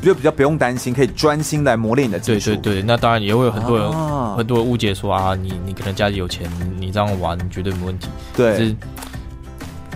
[0.00, 2.50] 就比较不用担心，可以专心来磨练你的技术。
[2.50, 6.48] 对对对，那当然也会有很多人、啊、很多人误解说啊，你你可能家里有钱，
[6.78, 8.06] 你这样玩绝对没问题。
[8.36, 8.76] 对。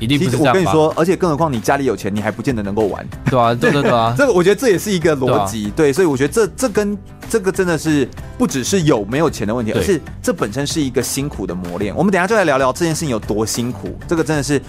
[0.00, 0.48] 一定不是这样。
[0.48, 3.06] 我跟你说，而且更何况你家里有钱，你还不见得能够玩。
[3.30, 5.70] 对啊，对 对对啊，这个我觉得这也是一个逻辑。
[5.74, 6.96] 对，所以我觉得这这跟
[7.28, 11.94] 这个真的是不只是有没有钱的问题，而是这本身是一个辛苦的磨练。
[11.96, 14.60] 我们等下就来聊聊这件事情有多辛苦，这个真的是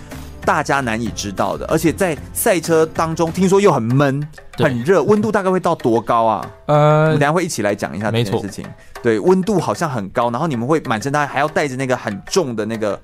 [0.45, 1.65] 大家难以知道的。
[1.67, 4.25] 而且在赛车当中，听说又很闷、
[4.57, 6.49] 很热，温度大概会到多高啊？
[6.67, 8.65] 呃，我们等下会一起来讲一下这件事情。
[9.03, 12.99] 对，温度好像很高，然后你们会满身大汗，还要带着那个很重的那个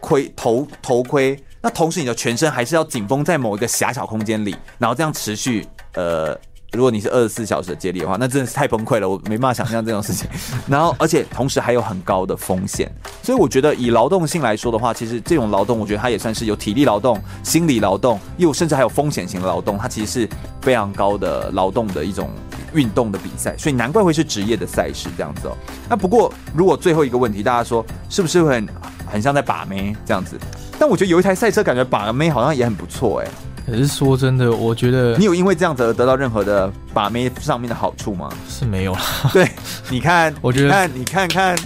[0.00, 1.38] 盔头头盔。
[1.68, 5.68] 那同时，你的全身还是要紧绷在某一个狭小空间里，然后这样持续。
[5.92, 6.34] 呃，
[6.72, 10.26] 如果你是二十四小时的接力的话，那真的是太崩溃了，我没办法想象这种事情。
[10.66, 12.90] 然后，而且同时还有很高的风险，
[13.22, 20.28] 所以我觉得以劳动性来说的话，其实这种劳动，我觉得它也算是有体力劳动、心理劳动，又甚至还有风险型的劳动，它其实是
[20.62, 22.30] 非常高的劳动的一种
[22.72, 25.56] 运动的比赛，所以难怪会是职业的赛事这样子哦。
[25.88, 28.68] 那不过，如果最后一个问题，大家说是不是会很
[29.06, 30.38] 很像在把妹这样子？
[30.78, 33.28] 但我觉得有一台赛车，感觉把妹好像也很不错哎。
[33.66, 38.30] 可是说真的，我觉得你有因为这样子而得到任何的把妹上面的好处吗？
[38.48, 39.00] 是没有啦。
[39.32, 39.50] 对，
[39.90, 41.58] 你看， 我觉得，看你看看。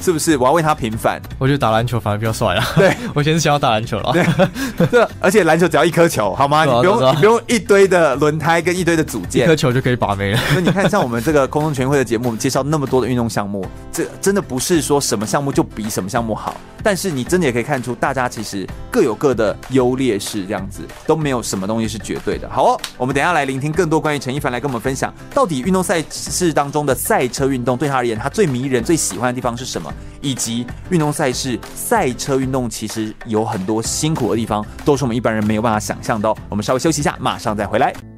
[0.00, 1.20] 是不是我要为他平反？
[1.38, 2.66] 我觉得打篮球反而比较帅啊。
[2.76, 4.12] 对，我现在是想要打篮球了。
[4.12, 6.64] 对，这而且篮球只要一颗球，好吗？
[6.64, 10.38] 你不用，你不用一堆的轮胎跟一堆的组件，一颗球就可以把妹了。
[10.52, 16.56] 所以你看，像我们这个 空中全运会的节目，我们介绍那么多的运动项目，这真的不是说什么项目就比什么项目好。
[16.82, 22.48] 但是你真的也可以看出，大家其实各有各的优劣势，这样子都没有什么东西是绝对的。
[22.48, 29.85] 好哦，我们等一下来聆听更多关于陈一凡来跟我们分享，到底运动赛事当中的赛车运动对他而言，他最迷人、最喜欢的地方是什么，
[30.20, 30.66] 以及。
[30.90, 36.32] 运动赛事，赛车运动其实有很多辛苦的地方，都是我们一般人没有办法想象的。
[36.48, 38.15] 我们稍微休息一下，马上再回来。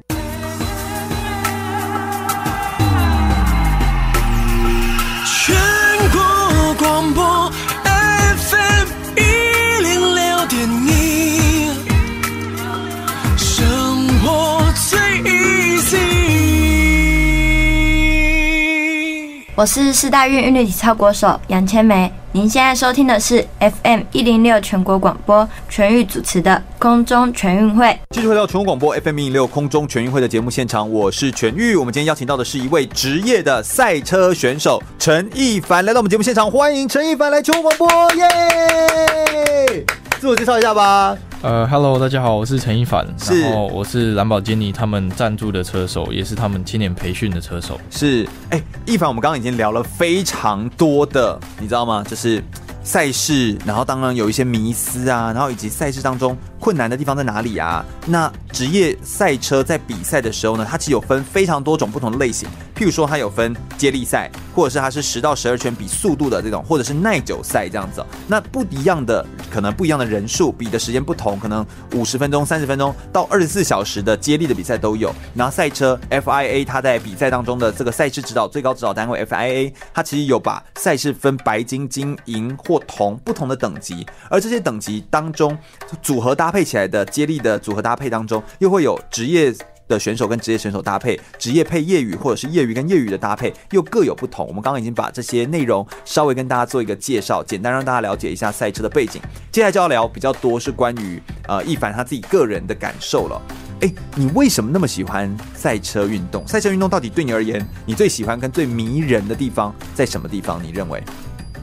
[19.59, 22.09] 我是四大运韵律体操国手杨千梅。
[22.31, 27.99] 您现在收听的是 FM 一零六全国广播全域主持的空中全运会。
[28.11, 31.75] 继续回到全国广播 FM 一零六空中全运会的节目现场，我是全域。
[31.75, 39.83] 我们今天邀请到的是一位职业的赛车选手陈一凡，来到我们节目现场，欢迎陈一凡来全国广播，耶！
[40.19, 41.17] 自我介绍一下吧。
[41.41, 47.79] 呃，Hello，大家好，我是陈一凡，是，然后我是蓝宝坚尼他们赞助的车手，也是他们今年培训的车手。
[47.89, 52.03] 是，哎、欸，一凡，我们刚刚已经聊了非常多的，你知道吗？
[52.05, 52.43] 就是是
[52.83, 57.83] 赛事，然后当然有一些迷思啊，然后以及赛事当中困难的地方在哪里啊？
[58.05, 62.47] 那职业赛车在比赛的时候呢，它其实有分非常多种不同的类型。
[62.75, 68.05] 譬如说，它有分接力赛，或者是它是十到十二圈比速度的这种，或者是耐久赛这样子。
[68.25, 75.13] 那不一样的，可能不一样的人数，比的时间不同，可能五十分钟、三十分钟到二十四小时的接力的比赛都有。
[75.35, 85.57] 然后赛车 FIA 它在比赛当中的这个赛事指导最高指导单位 FIA，它其实有把赛事分白金、金、银或铜不同的等级，而这些等级当中
[86.01, 89.53] 组合搭搭配起来的接力的组合搭配当中，又会有职业。
[89.87, 94.45] 的选手跟职业选手搭配，职业配业余，或者是业余跟业余的搭配又各有不同。
[94.47, 99.19] 我们刚刚已经把这些内容稍微跟大家做一个介绍，简单让大家了解一下赛车的背景。
[99.51, 103.41] 接下来就要聊比较多是关于呃一凡他自己个人的感受了。
[103.79, 106.47] 诶，你为什么那么喜欢赛车运动？
[106.47, 110.61] 赛车运动到底对你而言，你最喜欢跟最迷人的地方在什么地方？
[110.63, 111.03] 你认为？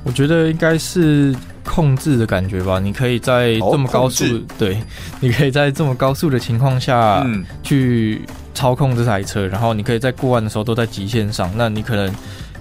[0.06, 1.34] 我觉得应该是
[1.64, 2.78] 控制的感觉吧。
[2.78, 4.80] 你可以在这么高速，哦、对，
[5.18, 8.22] 你可以在这么高速的情况下，嗯，去
[8.54, 11.50] 操控这台车，然后你可以在过弯的时候都在极限上。
[11.56, 12.08] 那你可能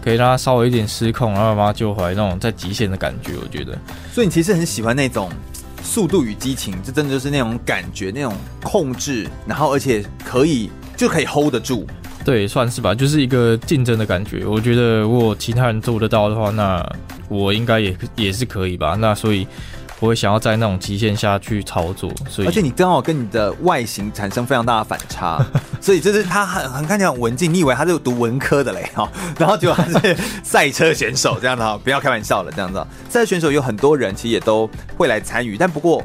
[0.04, 3.78] 可以让它稍微一点失控，然后把它救回来，那种在极限的感觉，我觉得。
[4.12, 5.30] 所以你其实很喜欢那种。
[5.86, 11.86] 速度与激情，这真的就是那种感觉，那种控制，然后而且可以就可以 hold 得住，
[12.26, 14.46] 对，算是吧，就是一个竞争的感觉。
[14.46, 16.86] 我觉得如果其他人做得到的话，那
[17.30, 18.98] 我应该也也是可以吧。
[19.00, 19.48] 那所以。
[20.02, 25.43] 我会想要在那种极限下去操作，所以而且你刚好跟你的外形产生非常大的反差，
[25.80, 32.86] 所以就是他很很看起来很文静，你以为他是读文科的嘞哈， 然后结果他是赛车选手这样的哈，不要开玩笑了这样子。
[33.10, 36.04] 赛车选手有很多人其实也都会来参与，但不过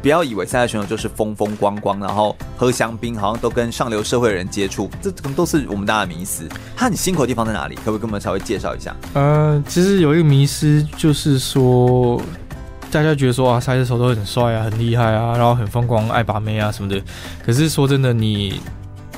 [0.00, 6.48] 不要以为赛车选手就是风风光光，然后喝香槟，好像都跟上流社会的人接触，这可能都是我们大家的迷思。
[6.74, 7.74] 他很辛苦的地方在哪里？
[7.74, 8.96] 可不可以跟我们稍微介绍一下？
[9.12, 12.18] 呃，其实有一个迷思就是说。
[12.90, 17.00] 大家觉得说啊，赛车手都很帅啊，很厉害啊，然后很风光，爱把妹啊什么的。
[17.44, 18.60] 可是说真的，你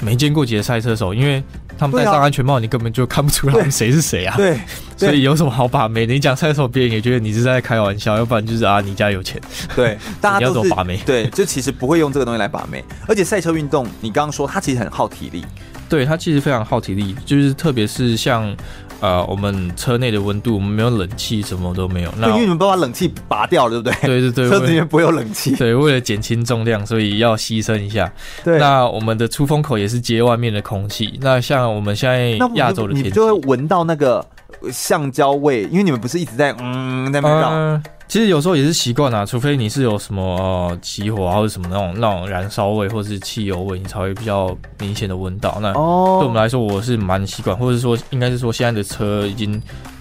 [0.00, 1.42] 没见过几个赛车手，因为
[1.78, 4.36] 他们戴上安全帽，你根本就看不出来谁是谁啊。
[4.36, 4.60] 对，
[4.96, 6.04] 所以有什么好把妹？
[6.04, 9.40] 你讲赛车手，别人也觉得你是在开玩笑，要不然就是啊，你家有钱。
[9.74, 11.00] 对， 大家都要怎么把妹？
[11.06, 12.84] 对，就其实不会用这个东西来把妹。
[13.08, 15.44] 而且赛车运动，你刚刚说它其实很耗体力。
[15.88, 18.54] 对，它其实非常耗体力，就是特别是像。
[19.02, 22.14] 呃，我们车内的温度，我们没有冷气，什么都没有。
[22.16, 24.08] 那因为你们不把冷气拔掉了，对不对？
[24.08, 25.54] 对 对对， 车子里面不会有冷气。
[25.58, 28.10] 对，为了减轻重量，所以要牺牲一下。
[28.44, 31.18] 对，那我们的出风口也是接外面的空气。
[31.20, 34.24] 那像我们现在亚洲的天气，你就会闻到那个
[34.70, 37.50] 橡胶味，因为你们不是一直在嗯在那边绕。
[37.50, 45.58] 呃其实有时候也是习惯啊，除非你是有什么呃起火啊，或者什么那种那种燃烧味，或者是汽油味，你才会比较明显的闻到。
[45.62, 49.58] 那对我们来说，我是蛮习惯，或者说应该是说现在的车已经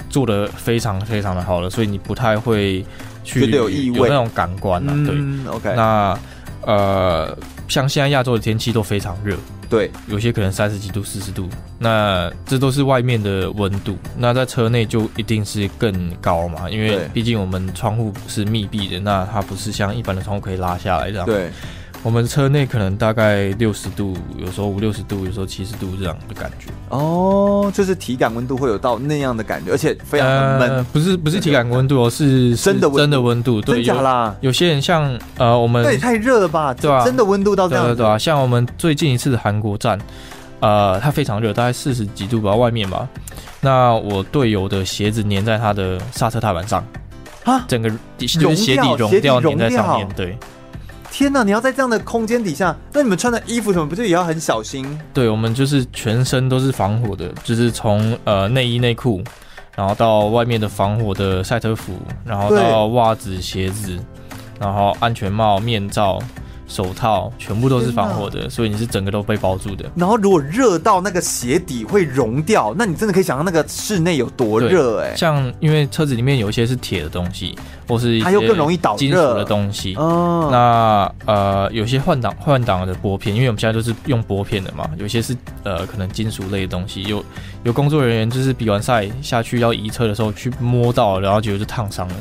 [0.09, 2.85] 做的非常非常的好了，所以你不太会
[3.23, 4.93] 去有异味有那种感官啊。
[5.05, 5.15] 对
[5.49, 5.73] ，OK。
[5.73, 6.19] 那
[6.63, 7.37] 呃，
[7.69, 9.37] 像现在亚洲的天气都非常热。
[9.71, 11.47] 对，有些可能三十几度、四十度，
[11.79, 13.97] 那这都是外面的温度。
[14.17, 21.25] 那在车内就一定是更高嘛，因为毕竟我们窗户是密闭的，那它不是像一般的窗户可以拉下来这样。
[21.25, 21.49] 对。
[22.03, 26.71] 我们车内可能大概六十度，有时候五六十度，有时候七十度这样的感觉。
[26.89, 30.27] 哦，就是体感温度会有到那样的感觉，而且非常
[30.57, 30.67] 闷。
[30.77, 33.61] 呃，不是不是体感温度哦，是真的真的温度。
[33.61, 34.35] 对，真假啦？
[34.41, 36.73] 有些人像呃，我们那也太热了吧？
[36.73, 37.05] 对吧？
[37.05, 37.85] 真的温度到这样。
[37.85, 39.99] 对对啊，像我们最近一次的韩国站，
[40.59, 43.07] 呃，它非常热，大概四十几度吧，外面吧。
[43.59, 46.83] 那我队友的鞋子粘在他的刹车踏板上，
[47.43, 50.35] 啊，整个就是鞋底融掉，粘在上面，对。
[51.21, 51.43] 天呐！
[51.43, 54.99] 你要在这样的空间底下，那你们穿的衣服什么不就也要很小心？
[55.13, 59.21] 对，我们就是全身都是防火的，就是从呃内衣内裤，
[59.75, 61.93] 然后到外面的防火的赛车服，
[62.25, 63.99] 然后到袜子鞋子，
[64.59, 66.19] 然后安全帽、面罩。
[66.71, 69.91] 手套全部都是防火的，所以你是整个都被包住的。
[69.93, 75.13] 然后如果热到那个鞋底会融掉，那你真的可以想象那个室内有多热哎。
[75.15, 77.57] 像因为车子里面有一些是铁的东西，
[77.87, 79.95] 或是它又更容易导金属的东西。
[79.95, 80.47] 哦。
[80.49, 87.03] 那呃，有些换挡换挡的拨片，因为我们现在都是用拨片的嘛，有些是呃可能金属类的东西。
[87.03, 87.23] 有
[87.63, 92.15] 有工作人员就是比完赛下去要移车的时候去摸到，然后结果就烫伤了。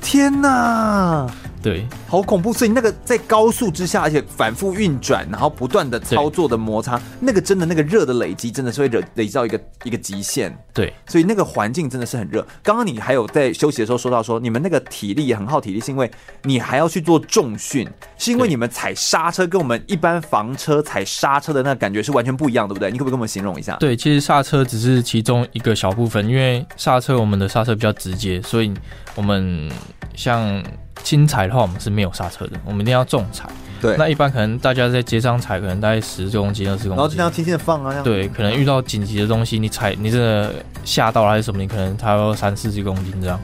[0.00, 1.26] 天哪！
[1.62, 2.52] 对，好恐怖！
[2.52, 10.56] 所以那个在高速之下，而且反复运转，然后不断的操作的摩擦，那个真的那个热的累积，真的是会累累积到一个一个极限。
[10.72, 12.46] 对，所以那个环境真的是很热。
[12.62, 16.10] 刚刚你还有在休息的时候说到说，你们那个体力也很耗体力，是因为
[16.44, 17.86] 你还要去做重训，
[18.16, 22.90] 是因为你们踩刹车跟我们一般房车踩刹车的那个感觉是完全不一样，对不对？
[22.90, 23.76] 你可不可以跟我们形容一下？
[23.76, 28.72] 对，其实刹车只是其中一个小部分，因为刹车我们的刹车比较直接，所以
[29.14, 29.70] 我们
[30.14, 30.62] 像。
[31.02, 33.48] 轻踩的话，我们是没有刹车的，我们一定要重踩。
[33.80, 38.02] 对，那一般可能大家在街上踩，可能大概十公斤、二十公斤，然后尽量轻轻的放啊。
[38.02, 40.52] 对，可能遇到紧急的东西，你踩，你真的
[40.84, 41.60] 吓到了还是什么？
[41.60, 43.40] 你可能它要三四十公斤这样。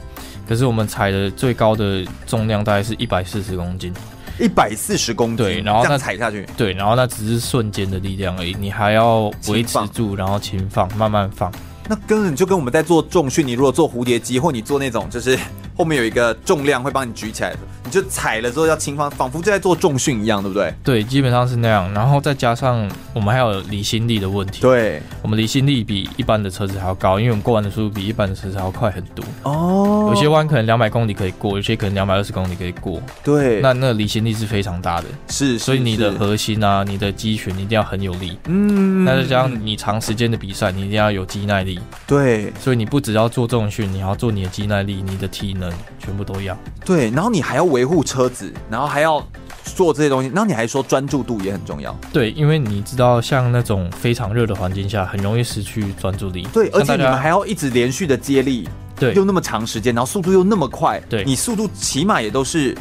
[0.47, 3.91] 可是我们踩的最高的重量大概是一百四十公斤，
[4.39, 5.37] 一百四十公斤。
[5.37, 11.51] 对，然后那踩下去，对，然后那只是瞬间的力量而已，你还要维持住，然后轻放，慢慢放。
[11.89, 15.37] 那根本就跟我们在做重训，你如果做蝴蝶机，或你做那种就是
[15.77, 20.73] 后面有一个重量会帮你举起来，你就踩了之后要轻放，仿佛就在做重训一样，对不对？
[20.83, 21.93] 对，基本上是那样。
[21.93, 24.61] 然后再加上我们还有离心力的问题。
[24.61, 29.23] 对，我们离心力比一般的车子还要高，因为我们过弯的速度比一般的车子还要快很多。
[29.43, 32.99] 哦，有些弯可能两百公里可以过，有些可能两百二十公里可以过。
[33.23, 35.05] 对，那那离心力是非常大的。
[35.29, 38.37] 是，所以你的核心啊，你的肌群一定要很有力。
[38.45, 41.79] 嗯，那再加上你长时间的比赛，你一定要有肌耐力。
[42.07, 45.66] 对，所以你不只要做重训，你要做你的肌耐力，你的体能
[45.99, 46.57] 全部都要。
[46.85, 49.25] 对，然后你还要维护车子，然后还要
[49.63, 51.95] 做这些东西，然后你还说专注度也很重要。
[52.11, 56.47] 对，因为你知道，像那种非常热的环境下，很容易失去专注力。
[56.53, 58.67] 对，而且你们还要一直连续的接力，
[58.99, 62.77] 对，又那么长时间，然后速度又那么快，对，你速度起码也都是。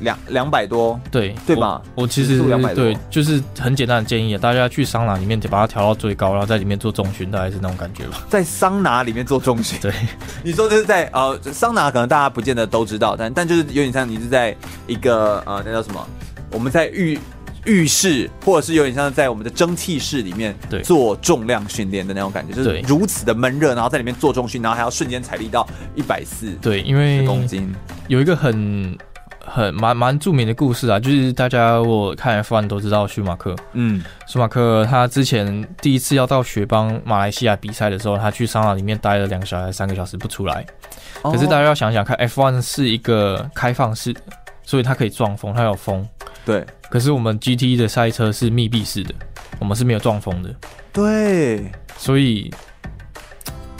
[0.00, 1.80] 两两百多，对对吧？
[1.94, 2.40] 我，我其实
[2.74, 8.26] 对，就是很简单的建议啊，大家去桑拿里面，把它调到最高，然后在里面做重训，大概是那种感觉吧。
[8.28, 9.92] 在桑拿里面做重训，对，
[10.44, 14.54] 你说就是在呃桑拿，可能大家不见得都知道，但但就是有点像你是在
[14.86, 16.06] 一个呃那叫什么？
[16.50, 17.18] 我们在浴
[17.64, 27.74] 浴室，或者是有点像在我们的蒸汽室里面做重量训练的那种感觉，就是如此的闷热，然后在里面做重训，然后还要瞬间踩力到一百四，对，因为公斤
[28.06, 28.96] 有一个很。
[29.48, 33.56] 很蛮蛮著名的故事啊，就是大家我看 F1 都知道舒马克。
[33.72, 40.64] 嗯，舒马克他之前第一次要到雪邦马来西亚比赛的时候，他去桑拿里面待了两个小时、三个小时不出来。
[41.22, 44.14] 可是大家要想想看，F1 是一个开放式，
[44.62, 46.06] 所以它可以撞风，它有风。
[46.44, 46.64] 对。
[46.90, 49.14] 可是我们 GT 的赛车是密闭式的，
[49.58, 50.54] 我们是没有撞风的。
[50.92, 51.70] 对。
[51.96, 52.52] 所以。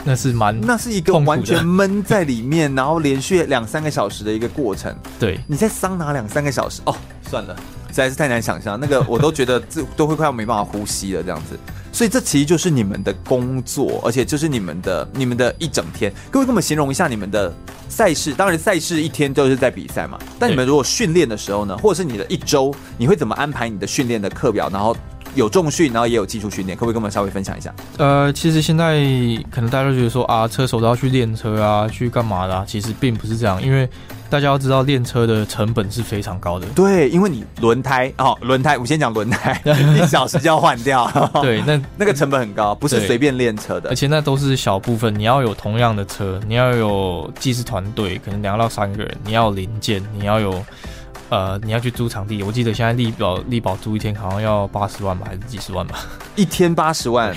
[0.05, 4.95] 那是蛮，那是一个完全闷在里面，然后连续两三个小时的一个过程。
[5.19, 6.95] 对，你在桑拿两三个小时，哦，
[7.29, 7.55] 算了，
[7.89, 8.79] 实在是太难想象。
[8.79, 11.59] 那个 我都觉得这都会快要没办法呼吸了，这样子。
[11.91, 16.11] 所以这其实就是你们的工作，而且就是你们的你们的一整天。
[16.31, 17.53] 各位跟我们形容一下你们的
[17.89, 20.17] 赛事，当然赛事一天都是在比赛嘛。
[20.39, 24.69] 但你们如果训练的时候呢，或者是你的一周，你会怎么安排你的训练的课表？
[24.71, 24.95] 然后。
[25.35, 27.73] 有重训，然后也有技术训练，可不可以跟我们稍微分享一下？
[27.97, 28.99] 呃，其实现在
[29.51, 32.63] 可能大家都觉得说啊，车手都要去练车啊，去干嘛的啊？
[32.67, 33.87] 其实并不是这样，因为
[34.29, 36.65] 大家要知道练车的成本是非常高的。
[36.75, 41.09] 对，因为你轮胎哦，轮胎，我先讲轮胎， 一小时就要换掉。
[41.41, 43.89] 对，那 那个成本很高，不是随便练车的。
[43.89, 50.63] 而且那都是小部分，你要有同样的车，你要有技师团队，可能两到三个人，你要有零件，你要有。
[51.29, 55.99] 呃，你要去租场地，我记得现在力宝力宝租一天好像要八十万吧，还是几十万吧？
[56.35, 57.35] 一天八十万，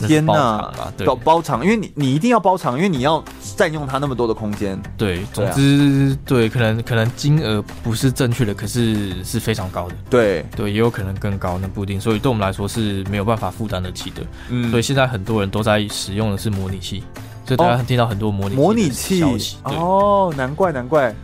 [0.00, 0.72] 天哪！
[1.06, 3.22] 包包场，因为你你一定要包场，因为你要
[3.56, 4.80] 占用它那么多的空间。
[4.96, 9.94] 对，总之对，可能可能金额不是正确的，可是是非常高的。
[10.10, 12.00] 对对，也有可能更高，那不一定。
[12.00, 14.22] 所以对我们来说是没有办法负担得起的。
[14.48, 17.04] 嗯，所以现在很多人都在使用的是模拟器，
[17.46, 19.22] 所以大家听到很多模拟模拟器。
[19.62, 21.14] 哦，难怪难怪。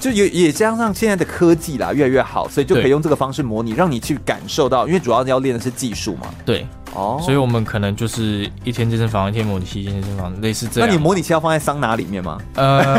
[0.00, 6.28] 就也也加上现在的科技啦，越来越好，所以就可以用这个方式模拟，让你去感受到，因为主要要练的是技术嘛。
[6.44, 10.88] 对，哦，所以我们可能就是一天健身房，一天模拟器，一天健身房，类似这样。
[10.88, 12.38] 那你模拟器要放在桑拿里面吗？
[12.54, 12.94] 呃，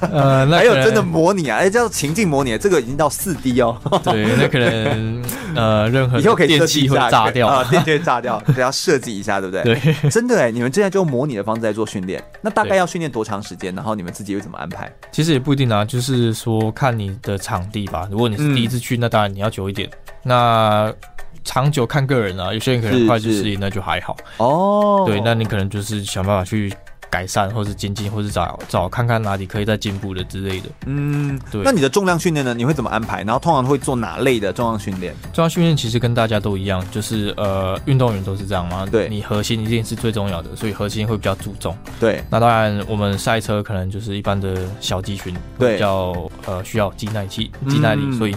[0.10, 1.58] 呃，那还有真的模拟啊？
[1.58, 3.76] 哎，叫情境模拟，这个已经到四 D 哦。
[4.02, 5.22] 对，那可能
[5.54, 9.62] 呃，任何以后可以电器会炸掉啊，电器会炸掉， 得要设计一下，对不对？
[9.62, 13.72] 对，真的哎，你们现在就用模拟的方式在做训练，那大概要训练多长时间？
[13.74, 14.92] 然后你们自己会怎么安排？
[15.12, 15.68] 其实也不一定。
[15.68, 18.08] 啊就是说，看你的场地吧。
[18.10, 19.86] 如果你是第一次去，嗯、那当然你要久一点。
[20.22, 20.90] 那
[21.48, 24.14] 长久看个人啊，有些人可能快速适应，那就还好。
[24.36, 26.70] 哦，对，那你可能就是想办法去。
[27.10, 30.68] 改善，或是精进，或是找找看看哪里可以再进步的之类的。
[30.84, 31.62] 嗯，对。
[31.64, 32.52] 那你的重量训练呢？
[32.52, 33.22] 你会怎么安排？
[33.22, 35.14] 然后通常会做哪类的重量训练？
[35.32, 38.84] 重量训练其实跟大家都一样，就是呃，运动员都是这样嘛。
[38.84, 41.74] 对，你核心一定是最重要的，所以核心会比较注重。
[41.98, 42.22] 对。
[42.28, 48.36] 那当然，我们赛车可能就是一般的小肌群，对，比较呃需要肌耐气、肌耐力，嗯、所以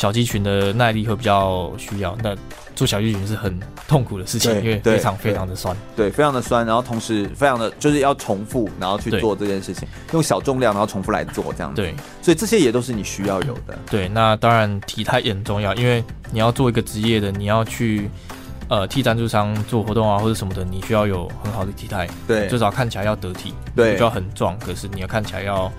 [0.00, 2.16] 小肌群的耐力会比较需要。
[2.22, 2.34] 那
[2.74, 13.78] 做小肌群是很痛苦的事情，因为非常非常的酸，对，非常的酸，然后同时非常的就是要重复，然后去做这件事情，用小重量然后重复来做这样子，对，所以这些也都是你需要有的。
[13.90, 18.08] 对，那当然体态也很重要，因为你要做一个职业的，你要去
[18.68, 25.70] 呃替赞助商做活动啊或者什么的，你需要有很好的体态，对，至少看起来要得体，对，就要很壮，可是你要看起来要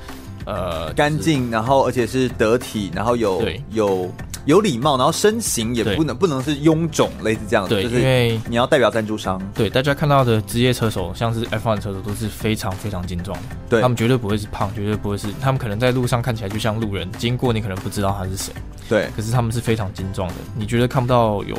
[0.46, 4.12] 呃干净，然后而且是得体，然后有有。
[4.46, 7.76] 有礼貌，然后身形也不能不能是臃肿，类似这样子。
[7.76, 9.40] 对，就是因为你要代表赞助商。
[9.54, 13.44] 对，大家看到的职业车手，像是 F1 车手，都是非常非常精壮的。
[13.70, 15.28] 对，他们绝对不会是胖，绝对不会是。
[15.40, 18.52] 他们可能在路上看起来就像路人，经过你可能不知道他是谁。
[18.90, 21.56] 对，可是他们是非常精壮的，你觉得看不到有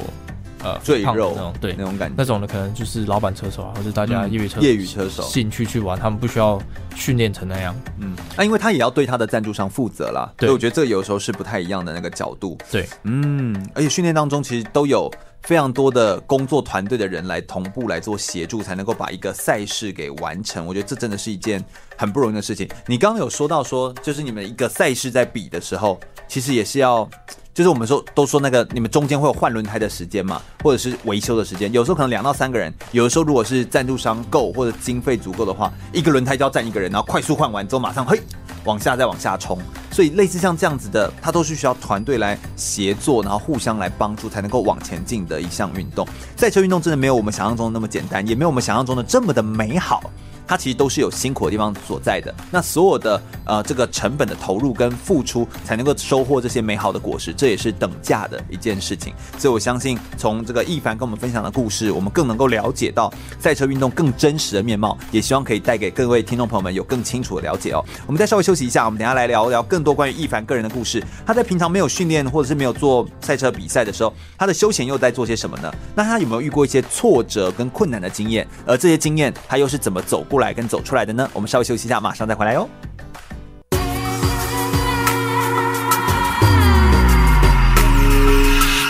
[0.62, 6.60] 呃赘肉那种，对那种感觉，那种的可能就是老板车手啊，或者大家业余车、嗯、业余车手兴趣去玩，他们不需要
[6.94, 7.74] 训练成那样。
[7.98, 12.56] 嗯，那、啊、因为他也要对他的赞助商负责啦，所以我觉得这有时候是不太一样的那个角度。
[12.70, 15.10] 对，嗯，而且训练当中其实都有
[15.42, 20.66] 非常多的工作团队的人来同步来做协助，才能够把一个赛事给完成。
[20.66, 21.64] 我觉得这真的是一件
[21.96, 22.68] 很不容易的事情。
[22.86, 25.98] 你刚刚有说到说，就是你们一个赛事在比的时候，
[26.28, 27.08] 其实也是要。
[27.55, 38.18] 就是我们说都说那个你们中间会有换轮胎的时间嘛，或者是维修的时间，有时候可能两到三个人，有的时候如果是赞助商够或者经费足够的话，一个轮胎就要站一个人，然后快速换完之后马上嘿
[38.64, 39.59] 往下再往下冲，
[39.90, 46.09] 所以类似像这样子的，它都是需要团队来协作，然后互相来帮助才能够往前进的一项运动。
[46.36, 50.11] 赛车运动真的没有我们想象中的那么简单，也没有我们想象中的这么的美好。
[50.47, 59.14] 它其实都是有辛苦的地方所在的，那所有的呃这个成本的投入跟付出，才能够收获这些美好的果实，这也是等价的一件事情。
[59.38, 67.84] 所以我相信，从这个易凡跟我们分享的故事，我们更能够了解到赛车运动更真实的面貌，也希望可以带给各位听众朋友们有更清楚的了解哦。
[68.07, 71.03] 我们再稍微休息一下，我们等下来聊聊更多关于易凡个人的故事。
[71.24, 75.72] 他在平常没有训练或者是没有做赛车比赛的时候，他的休闲又在做些什么呢？
[75.95, 78.47] 那他有没有遇过一些挫折跟困难的经验？
[78.66, 81.28] 而这些经验他又是怎么走过来跟走出来的呢？
[81.35, 82.66] 我们稍微休息一下，马上再回来哟。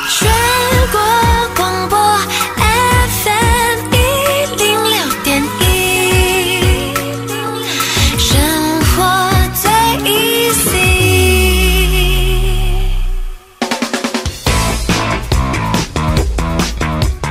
[0.09, 0.31] 全
[0.93, 1.01] 国
[1.57, 1.99] 广播
[3.25, 3.97] FM 一
[4.57, 6.95] 零六点一，
[8.21, 8.31] 生
[8.95, 9.03] 活
[9.53, 9.69] 最
[10.09, 10.71] easy，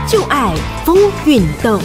[0.05, 0.53] 就爱
[0.83, 1.79] 风运动。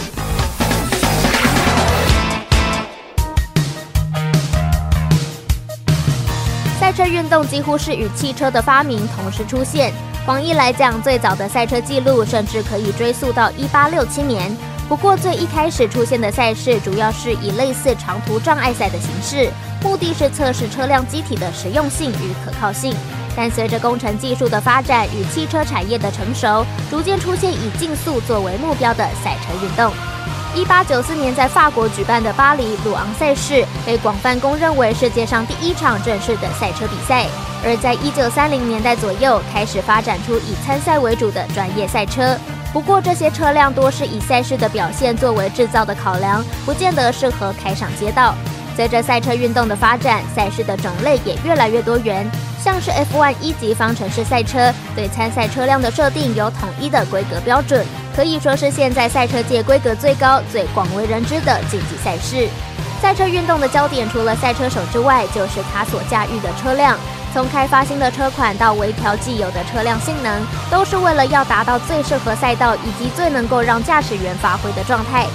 [6.97, 9.93] 车运动几乎是与汽车的发明同时出现。
[10.25, 14.51] 广义来讲，最早的赛车记录甚至可以追溯到一八六七年。
[14.89, 19.51] 不过，最一开始出现的赛事主要是以类似长途障碍赛的形式，
[19.83, 22.95] 目的是测试车辆机体的实用性与可靠性。
[23.35, 29.93] 但随着工程技术的发展与汽车产业的成熟，逐渐出现以竞速作为目标的赛车运动。
[30.57, 37.27] 一八九四年在法国举办的巴黎鲁昂赛事，被广泛公认为世界上第一场正式的赛车比赛。
[37.63, 42.35] 而在一九三零年代左右，开始发展出以参赛为主的专业赛车。
[42.73, 48.33] 不过，这些车辆多是以赛事的表现作为制造的考量，不见得适合开上街道。
[48.75, 52.27] 随着赛车运动的发展，赛事的种类也越来越多元。
[52.63, 57.85] 像是 F1 一级方程式赛车，对参赛车辆的设定有统一的规格标准。
[58.15, 62.49] 可以说是现在赛车界规格最高、最广为人知的竞技赛事。
[62.99, 66.97] 赛车运动的焦点除了赛车手之外，就是他所驾驭的车辆。
[67.31, 70.41] 从开发新的车款到微调既有的车辆性能，
[70.71, 75.27] 都是为了要达到最适合赛道以及最能够让驾驶员发挥的状态。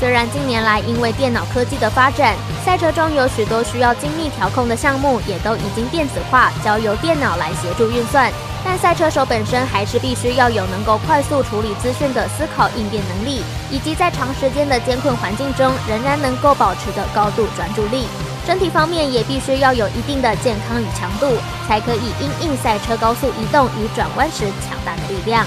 [0.00, 2.34] 虽然近年来因为电脑科技的发展，
[2.64, 8.32] 赛车中有许多需要精密调控的项目也都已经电子化，交由电脑来协助运算。
[8.64, 18.06] 但赛车手本身还是必须要有能够快速处理资讯的思考应变能力，以及在长时间的艰困环境中仍然能够保持的高度专注力。
[18.46, 21.36] 身体方面也必须要有一定的健康与强度，
[21.68, 25.46] 才可以因应赛车高速移动与转弯时强大的力量。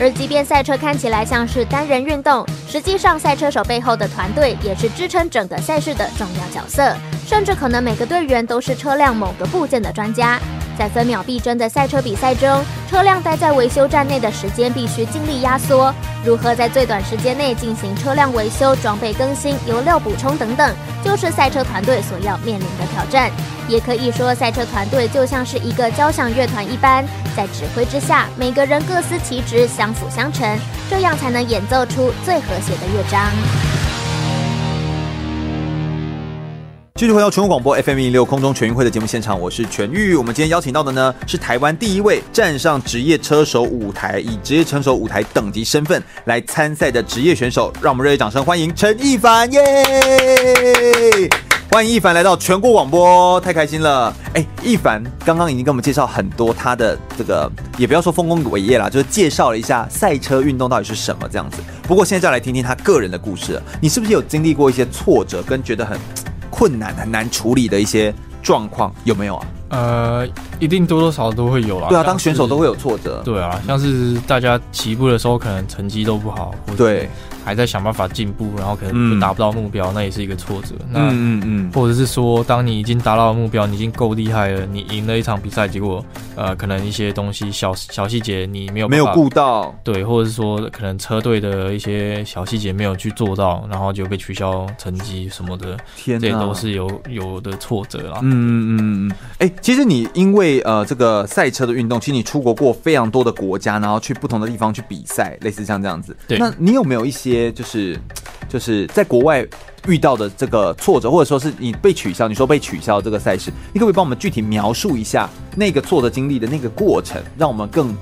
[0.00, 10.40] 而即便赛车看起来像是单人运动，实际上赛车手背后的团队也是支撑整个赛事的重要角色，甚至可能每个队员都是车辆某个部件的专家。
[10.78, 15.94] 在分秒必争的赛车比赛中，车辆待在维修站内的时间必须尽力压缩。
[16.24, 20.74] 如何在最短时间内进行车辆维修、装备更新、油料补充等等，
[21.04, 23.30] 就是赛车团队所要面临的挑战。
[23.68, 27.04] 也可以说，赛车团队就像是一个交响乐团一般，
[27.36, 30.58] 在指挥之下，每个人各司其职，相辅相成，
[30.90, 33.30] 这样才能演奏出最和谐的乐章。
[36.94, 40.14] 继续回到全国广播 FM 一六空中全运会的节目现场，我是全玉。
[40.14, 47.72] 我们今天邀请到的呢是台湾第一位站上职业车手舞台，以职业车手舞台等级身份来参赛的职业选手。
[47.82, 49.60] 让我们热烈掌声欢迎陈一凡耶！
[51.72, 54.14] 欢迎一凡来到全国广播，太开心了。
[54.34, 61.62] 哎，一凡刚刚已经跟我们介绍很多他的这个，也不要说丰功伟业啦，就是介绍了一下赛车运动到底是什么这样子。
[61.84, 63.58] 不过现在就要来听听他个人的故事。
[63.80, 65.98] 你是不是有经历过一些挫折，跟觉得很？
[66.50, 69.46] 困难很难处理的一些状况有没有啊？
[69.72, 70.24] 呃，
[70.60, 71.88] 一定多多少少都会有啦。
[71.88, 73.20] 对啊，当选手都会有挫折。
[73.24, 77.08] 对啊，像是大家起步的时候可能成绩都不好，对。
[77.44, 80.76] 还在想办法进步，然后可能就达不到目标，嗯、那也是一个挫折。
[80.88, 86.04] 那嗯嗯，或者是说，当你已经达到了目标，你已经够厉害了，你赢了一场比赛，结果
[86.36, 95.76] 呃，可能一些东西小小细节你没有没有顾到，对，或者是说可能车队的一些小细节没有去做到，然后就被取消成绩什么的，
[96.20, 98.20] 这都是有有的挫折啦。
[98.22, 106.14] 嗯嗯嗯嗯，哎、欸，其实你因为呃这个赛车的运动，其实你出国过非常多的国家，然后去不同的地方去比赛，类似像这样子。
[106.26, 107.22] 对，那你有没有一些？
[107.22, 107.96] 些就是
[108.48, 109.46] 就是在国外
[109.86, 117.96] 遇到的这个挫折，或者说是你被取消，你说被取消这个赛事，你可不可以帮我们具体描述一下那个挫折经历的那个过程，让我们更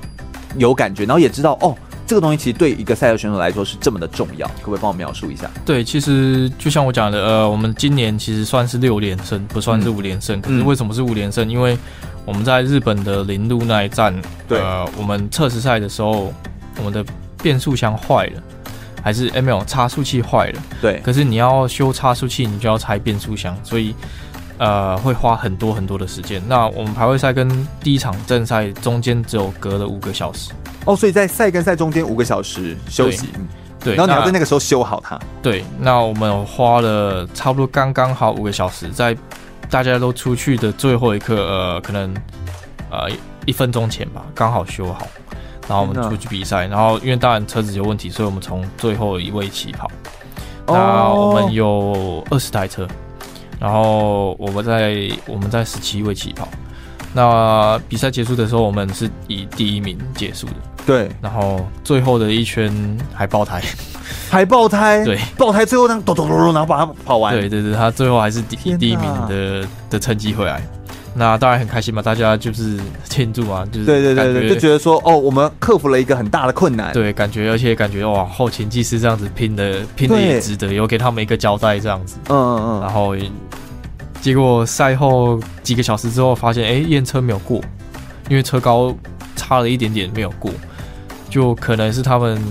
[0.57, 1.77] 有感觉，然后也知道哦，
[2.11, 5.49] 这个东西其实对一个赛车选手来说是这么的重要，可不可以帮我描述一下？
[5.65, 10.37] 对，其实就像我讲的，呃，我们今年其实算是六连胜，不算是五连胜。
[10.41, 11.49] 嗯、可是为什么是五连胜？
[11.49, 11.79] 因为
[12.25, 14.13] 我们在日本的铃鹿那一站，
[14.49, 16.35] 对，呃，我们测试赛的时候，
[16.79, 17.05] 我们的
[17.41, 18.43] 变速箱坏了。
[19.05, 21.01] 还是 M L 差速器坏了，对。
[21.05, 23.95] 可是你要修差速器，你就要拆变速箱，所以
[24.59, 26.43] 呃会花很多很多的时间。
[26.49, 27.49] 那我们排位赛跟
[27.85, 30.51] 第一场正赛中间只有隔了五个小时
[30.85, 33.29] 哦，所以在赛跟赛中间五个小时休息，
[33.83, 33.95] 对。
[33.95, 35.19] 然后你要在那个时候修好它。
[35.43, 39.17] 对，那我们花了差不多刚刚好五个小时，在
[39.69, 42.15] 大家都出去的最后一刻，呃，可能
[42.91, 43.09] 呃
[43.47, 45.07] 一分钟前吧，刚好修好。
[45.69, 49.89] 然后我们出去比赛，然后因为当然车子有问题，所以我们从最后一位起跑。
[50.67, 52.89] 那我们有二十台车，
[53.61, 56.49] 然后我们在我们在十七位起跑。
[57.13, 60.55] 那比赛结束的时候，我们是以第一名结束的。
[60.87, 62.73] 对，然后最后的一圈
[63.15, 63.63] 还爆胎，
[64.29, 67.35] 还爆胎，对，爆胎最后呢，咚咚咚咚，然后把它跑完。
[67.35, 70.61] 对对对，他最后还是第第一名的的成绩回来。
[71.13, 83.17] 那当然很开心嘛，大家就是庆祝啊，就是对对对对，就觉得说哦，我们克服了一个很大的困难，对，感觉而且感觉哇，后勤技师这样子拼的拼的也值得，有给他们一个交代这样子，嗯嗯嗯，然后
[84.21, 87.61] 结果赛后几个小时之后发现，哎，验车没有过，
[88.29, 88.95] 因为车高
[89.35, 90.53] 差了一点点没有过，
[91.31, 92.43] 就可能是他们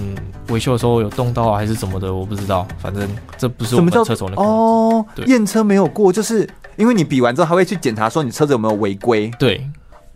[0.47, 3.07] 维修的时候有动到啊，还是怎么的，我不知道，反正
[3.37, 6.49] 这不是我们车手的哦，验车没有过就是。
[6.77, 9.29] 因为你比完之后，还会去检查说你车子有没有违规。
[9.37, 9.69] 对，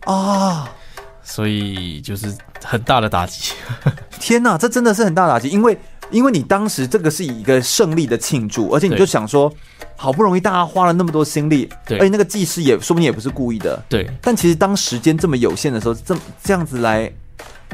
[0.04, 0.68] 啊、哦，
[1.22, 2.34] 所以就是
[2.64, 3.52] 很大的打击。
[4.18, 5.50] 天哪，这真的是很大的打击。
[5.50, 5.78] 因为，
[6.10, 9.52] 因为你当时这个是一个胜利的庆祝，而且你就想说，
[9.94, 14.08] 好不容易大家花了那么多心力，对，而且那个技师也说不定也不是故意的，对。
[14.22, 17.12] 但其实当时间这么有限的时候，这这样子来，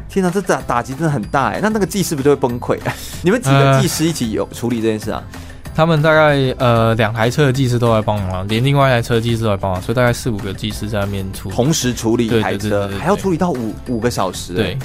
[0.09, 1.61] 天哪，这打打击真的很大哎。
[1.63, 2.79] 那那个技师不就会崩溃？
[3.23, 5.23] 你们几个技师一起有处理这件事啊？
[5.33, 5.41] 呃
[5.73, 14.53] 他们大概呃两台车的技师都来帮忙，连另外一台车的技师都来帮忙，所以大概四五个技师在那边处理，同时处理一台车，还要处理到五五个小时。
[14.53, 14.77] 对，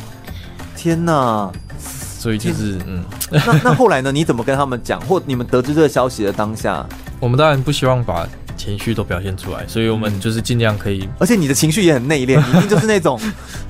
[0.76, 1.52] 天哪！
[1.80, 4.12] 所以就是嗯，那那后来呢？
[4.12, 5.02] 你怎么跟他们讲？
[5.02, 6.86] 或你们得知这个消息的当下，
[7.20, 8.26] 我们当然不希望把。
[8.56, 11.10] 情绪都表现出来，所以我们就是尽量可以、嗯。
[11.20, 13.20] 而且你的情绪也很内敛， 一定就是那种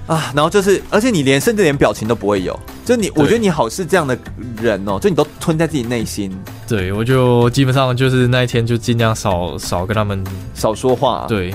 [0.08, 2.58] 啊，然后就是，而且你连甚至连表情都不会有。
[2.86, 4.18] 就你，我觉得你好是这样的
[4.62, 6.32] 人哦，就你都吞在自己内心。
[6.68, 10.24] 对，我就基本上就是那一天就尽量少少跟他们
[10.54, 11.26] 少说话。
[11.28, 11.54] 对，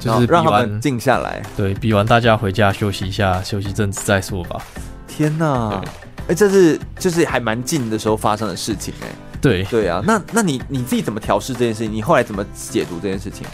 [0.00, 1.42] 就是让他们静下来。
[1.56, 4.60] 对，比完大家回家休息一下，休息一阵子再说吧。
[5.06, 5.80] 天哪！
[6.22, 9.14] 哎、欸，这是就是还蛮近的时候发生的事情哎、欸。
[9.42, 11.92] 对对啊，那那你你自己怎么调试这件事情？
[11.92, 13.44] 你后来怎么解读这件事情？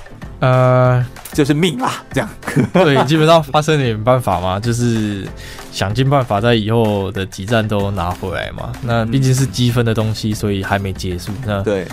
[0.41, 2.28] 呃，就是命啦，这样。
[2.72, 5.26] 对，基本上发生点办法嘛，就是
[5.72, 8.70] 想尽办法在以后的几站都拿回来嘛。
[8.82, 11.32] 那毕竟是积分的东西，所以还没结束。
[11.45, 11.89] 那对，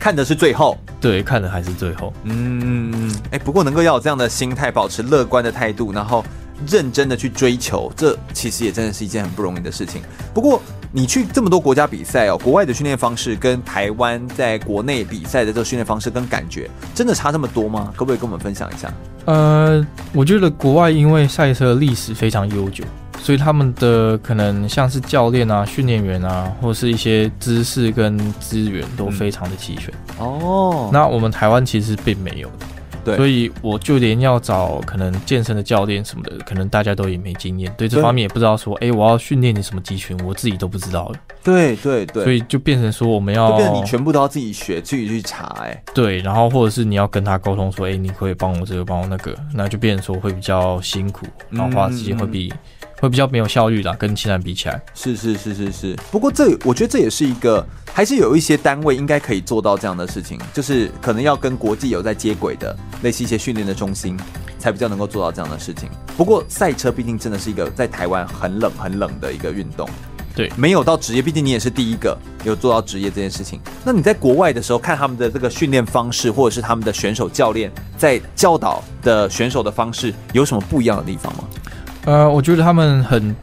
[0.00, 2.12] 看的是最后，对，看的还是最后。
[2.24, 6.24] 嗯，哎、欸，不过能够要有这样的心态，保持乐观的态度，然后
[6.66, 10.00] 认真的去追求，这其实也真的是一件很不容易的事情。
[10.32, 10.60] 不过。
[10.94, 17.90] 你去这么多国家比赛哦，国外的训练方式跟台湾在国内比赛的这个训练方式跟感觉，真的差这么多吗？
[17.96, 18.92] 可不可以跟我们分享一下？
[19.24, 22.84] 呃，我觉得国外因为赛车历史非常悠久，
[23.18, 29.94] 所以他们的可能像是教练啊、训练员啊，或是一些知识跟资源都非常的齐全。
[30.20, 30.26] 嗯。
[30.26, 32.66] 哦，那我们台湾其实并没有的。
[33.04, 41.18] 对，所以我就连要找可能健身的教练什么的，可能大家都也没经验，对这方面也不知道说，哎、欸，我要训练你什么肌群，我自己都不知道了。
[41.42, 52.52] 对对对，所以就变成说我们要，就变成你全部都要自己学，自己去查、欸，哎，对，然后或者是你要跟他沟通说，哎、欸，你可以帮我这个，帮我那个，那就变成说会比较辛苦，然后花时间会比
[53.02, 54.80] 会比较没有效率啦，跟其他人比起来。
[54.94, 55.98] 是是是是是。
[56.12, 64.16] 不过这我觉得这也是一个，还是有一些单位应该可以做到这样的事情，就是可能要跟国际有在接轨的，类似一些训练的中心，
[64.56, 65.88] 才比较能够做到这样的事情。
[66.16, 69.88] 不过赛车毕竟真的是一个在台湾很冷很冷的一个运动。
[70.36, 73.60] 对，没有到职业，毕竟你也是第一个有做到职业这件事情。
[73.84, 81.44] 那你在国外的时候看他们的这个训练方式，或者是他们的选手教练在教导的选手的方式，有什么不一样的地方吗？
[82.04, 83.36] 呃，我觉得他们很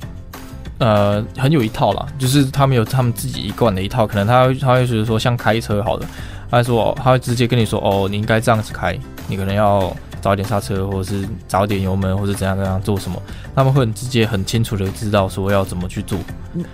[0.79, 4.05] 呃很有一套啦，就是他们有他们自己一贯的一套。
[4.05, 6.05] 可能他会他会觉得说，像开车好的，
[6.49, 8.97] 他会说他会直接跟你说，哦，你应该这样子开，
[9.27, 9.95] 你可能要。
[10.21, 13.21] 早点刹车，或者是早点油门，或者怎样怎样做什么，
[13.55, 16.17] 他们会很直接、很清楚的知道说要怎么去做。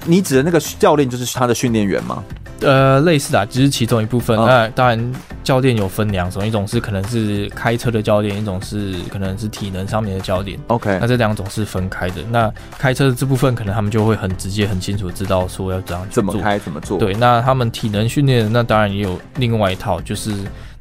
[0.05, 2.23] 你指的那个教练就是他的训练员吗？
[2.61, 4.35] 呃，类似的，只是其中一部分。
[4.37, 10.57] 那、哦、当然，教练有分两种，一种是可能是开车的教练，一种是可能是体能上面的教练。
[10.67, 12.21] OK，那这两种是分开的。
[12.31, 16.97] 那开车的这部分，可能他们就会很直接、很清楚知道说要怎样怎么开、怎么做。
[16.97, 20.33] 对，那他们体能训练，那当然也有另外一套，就是。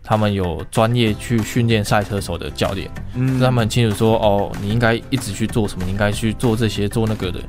[0.06, 7.40] 他们有专业去训练赛车手的教练，嗯，他们很清楚说，哦，你应该一直去做什么，你应该去做这些做那个的，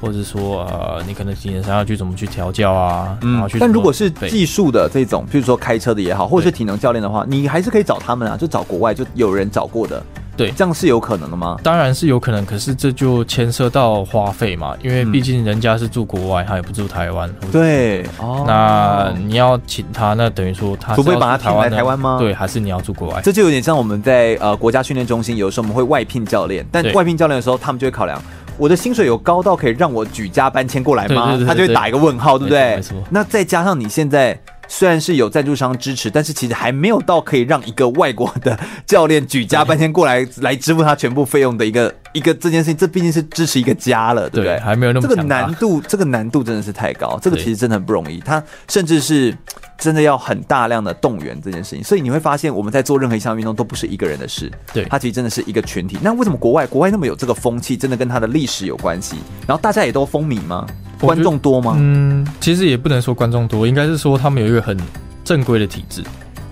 [0.00, 3.58] 或者说，呃，你可能今年想要去怎么去调教啊，嗯，然后去。
[3.58, 10.02] 但如果是技术的这种，譬如说开车的也好，或者是体能教练的话，你还是可以找他们啊，就找国外就有人找过的。
[10.38, 11.56] 对，这样是有可能的吗？
[11.64, 17.28] 当然是有可能，可是这就牵涉到花费嘛，因为毕竟人家是住国外，他也不住台湾。
[17.50, 18.06] 对，
[18.46, 22.18] 那你要请他，那等于说他除非把他请来台湾吗？
[22.20, 23.20] 对，还是你要住国外？
[23.20, 28.22] 这就有点像我们在呃国家训练中心，有时候我们会外聘教练，但外聘教练的时候，他们就会考量
[28.56, 31.36] 我的薪水有高到可以让我举家搬迁过来吗？
[31.44, 32.76] 他就会打一个问号，对不对？
[32.76, 32.96] 没错。
[33.10, 34.38] 那再加上你现在。
[34.68, 38.56] 虽然是有赞助商支持，但是其实还没有到可以让一个外国的
[38.86, 42.76] 教练举家搬迁过来来支付他全部费用的一个 一个这件事情。
[42.76, 44.56] 这毕竟是支持一个家了，对不对？
[44.56, 47.18] 对，还没有那么这个难度，这个难度真的是太高。
[47.20, 49.34] 这个其实真的很不容易，他甚至是
[49.78, 51.82] 真的要很大量的动员这件事情。
[51.82, 55.96] 所以你会发现，我们在做任何一项运动都不是一个人的事，对，它其实真的是一个群体。
[56.02, 57.76] 那为什么国外国外那么有这个风气？
[57.76, 59.16] 真的跟它的历史有关系？
[59.46, 60.66] 然后大家也都风靡吗？
[61.00, 61.76] 观众多吗？
[61.78, 64.76] 嗯，其实也不能说观众多，应该是说他们有一个很。
[65.24, 66.02] 正规的体制。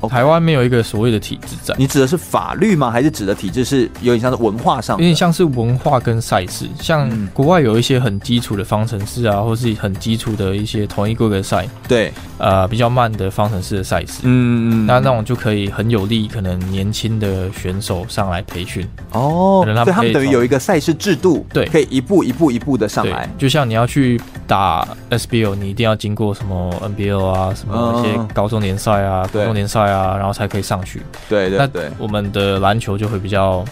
[0.09, 2.91] 台湾没有一个所谓的体制在，你指的是法律吗？
[2.91, 4.97] 还是指的体制是有点像是文化上？
[4.99, 18.87] 有点像是文化跟赛事，像国外有一些很基础的方程式啊，或是很基础的一些同一规格赛，对，呃，比较慢的方程式的赛事，嗯嗯，那那种就可以很有利，可能年轻的选手上来培训。
[19.13, 30.77] 哦，可能他们，他们等于有一个赛事制度，对，可以一步一步一步的上来，就像你要去打 SBL，你一定要经过什么 NBL 啊，什么一些高中联赛啊，高中联赛啊，然后才可以上。
[30.77, 33.65] 上去，对对对，我们的篮球就会比较，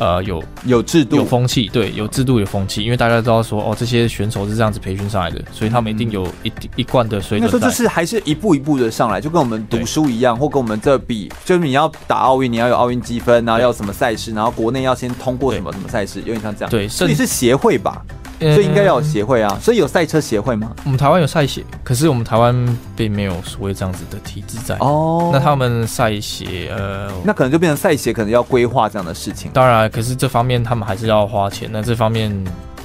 [0.00, 7.46] 呃，有有制度、有风气，对，有制度、有风气，因为大家知道说，哦，这些选手是这样子培训上来的，所以他们一定有一一贯的水准。
[7.46, 16.70] 那说就是还是一步一步的上来，就跟我们读书一样，或跟我们这比，就是你要打奥运，你要有奥运积分，然后要什么赛事，然后国内要先通过什么什么赛事，有点像这样。
[16.70, 18.02] 对，所以是协会吧？
[18.40, 20.72] 所以应该要有协会啊，所以有赛车协会吗？
[20.84, 24.74] 我们台湾有赛协，可是我们台湾并没有所谓这样子的体制在。
[24.78, 29.50] 哦，那他们赛协，呃，那可能就变成赛协可能要规划这样的事情。
[29.52, 32.32] 当然，可是这方面他们还是要花钱，那这方面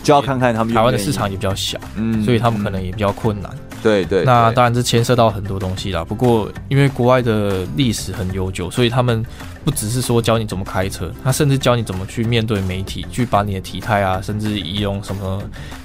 [0.03, 3.51] 就要看看他们台湾的市场也比较小，嗯，所以他们可能也比较困难。
[3.83, 6.03] 对对，那当然这牵涉到很多东西啦。
[6.03, 9.23] 不过因为国外的历史很悠久，所以他们
[9.65, 15.41] 不只是说教你怎么开车，他甚至教你怎么去面对媒体，去把你的体态啊，甚至仪容什么。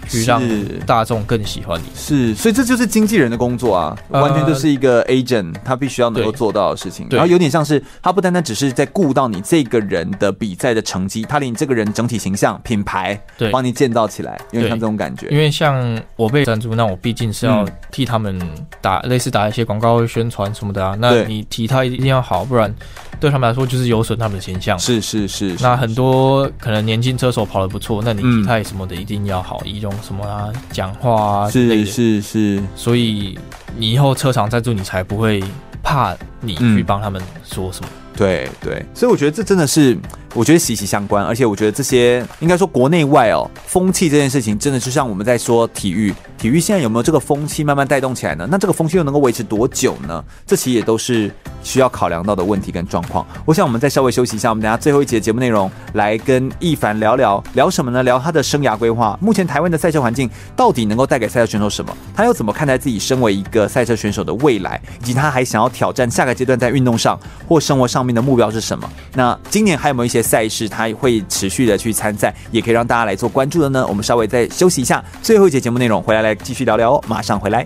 [0.09, 0.43] 去让
[0.85, 7.07] 大众更喜欢你，是，所以这就是经纪人的工作啊，完全就是一个 agent，他必须要能够做到的事情。
[7.13, 15.29] 然后有点像是他不单单只是在顾到你这个人的比赛的成绩，他连你这个人整体形象、品牌，对，帮你建造起来，有点像这种感觉。
[15.29, 18.37] 因为像我被赞助，那我毕竟是要替他们
[18.81, 20.97] 打类似打一些广告宣传什么的啊。
[20.99, 22.75] 那你体态一定要好，不然
[23.21, 24.79] 对他们来说就是有损他们的形象。
[24.79, 25.57] 是是是。
[25.61, 29.91] 那很多可能年轻车手跑得不错，那你体态什么的一定要好，仪容。
[30.03, 30.53] 什么啊？
[30.73, 31.51] 讲话啊？
[31.51, 33.39] 是是是，所以
[33.77, 35.43] 你以后车厂赞助你才不会
[35.83, 37.89] 怕你去帮他们说什么。
[37.93, 39.97] 嗯、对对，所以我觉得这真的是。
[40.33, 48.47] 我觉得息息相关，而且我觉得这些应该说国内外哦，风气这件事情真的就像我们在说体育，体育现在有没有这个风气慢慢带动起来呢？
[48.49, 50.25] 那这个风气又能够维持多久呢？
[50.47, 51.29] 这其实也都是
[51.65, 53.27] 需要考量到的问题跟状况。
[53.45, 58.05] 我想我们再稍微休息一下，我们等下最后一节节目内容来跟一凡聊聊聊什么呢？
[58.05, 59.19] 聊他的生涯规划。
[59.21, 61.93] 目前台湾的赛车环境到底能够带给赛车选手什么？
[62.15, 64.81] 他又怎么看待自己身为一个赛车选手的未来？
[65.01, 67.19] 以及他还想要挑战下个阶段在运动上
[67.49, 68.89] 或生活上面的目标是什么？
[69.15, 70.20] 那今年还有没有一些？
[70.23, 73.87] 赛事，他会持续的去参赛，也可以让大家来做关注的呢？
[73.87, 77.65] 我们稍微再休息一下，最后一节节目内容回来来继续聊聊哦，马上回来。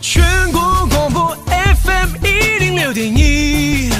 [0.00, 0.22] 全
[0.52, 3.90] 国广播 FM 一零六点一，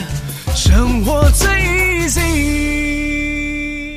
[0.54, 2.85] 生活最 easy。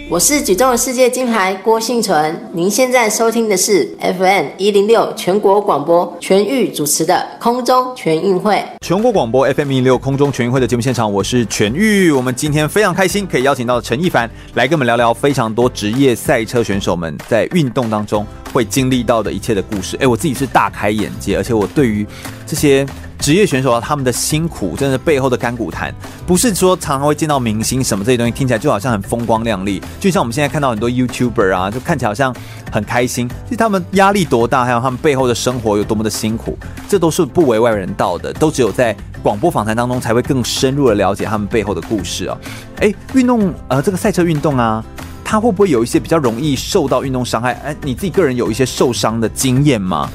[0.10, 8.60] 我是举重世界金牌郭信淳，您现在收听的是 FM 一零六全国广播全域主持的空中全运会。
[8.82, 12.10] 全国广播 FM 一零六空中全运会的节目现场，我是全域。
[12.12, 19.96] 我们今天非常开心，可以邀请到陈一凡来跟我们聊聊非常多职业赛车选手们在运动当中会经历到的一切的故事。
[19.98, 22.04] 哎，我自己是大开眼界，而且我对于
[22.48, 22.84] 这些。
[23.20, 25.94] 职业选手啊，他们的辛苦，真的是背后的甘苦谈，
[26.26, 29.82] 不是说常常会见到明星什么这些东西，听起来就好像很风光亮丽。
[30.00, 32.34] 就像我们现在看到很多 YouTuber 啊，就看起来好像
[32.72, 36.58] 很开心，其实他们压力多大，还有他们背后的生活有多么的辛苦，
[36.88, 42.38] 这都是不为外人道的，都只有在广播访谈当中才会更深入的了解他们背后的故事啊。
[42.78, 44.84] 诶，运动呃，这个赛车运动啊，
[45.26, 47.54] 它会不会有一些比较容易受到运动伤害？
[47.66, 50.10] 诶，你自己个人有一些受伤的经验吗？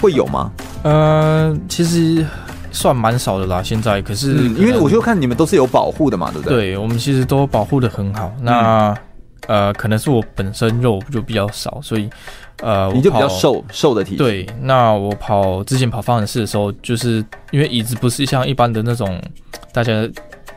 [0.00, 0.50] 会有吗？
[0.82, 2.24] 呃，其实
[2.70, 3.62] 算蛮少的啦。
[3.62, 6.56] 现在可是可，因为我就看你们都是有保护的嘛，对不对？
[6.56, 8.32] 对，我们其实都保护的很好。
[8.40, 8.90] 那、
[9.48, 12.08] 嗯、呃，可能是我本身肉就比较少，所以
[12.62, 14.18] 呃，你就比较瘦瘦的体型。
[14.18, 19.20] 对，那我跑之前跑方程式的时候，就是因为椅子不是像一般的那种
[19.72, 20.08] 大家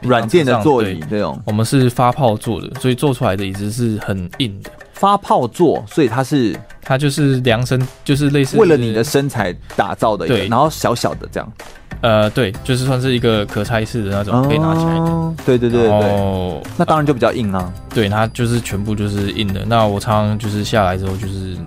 [0.01, 4.69] 软件的座椅这种，我们是发泡做的，所以做出来的椅子是很硬的。
[5.01, 11.53] 发泡做，所以它是它就是量身，就是类似为了你的身材打造的一个，对，然后小小的这样，
[12.01, 14.99] 呃，对，就是算是一个可拆式的那种，可以拿起来的。
[14.99, 17.73] 哦、对对对对，哦，那当然就比较硬啊。
[17.91, 19.65] 对，它就是全部就是硬的。
[19.65, 21.57] 那我常常就是下来之后就是。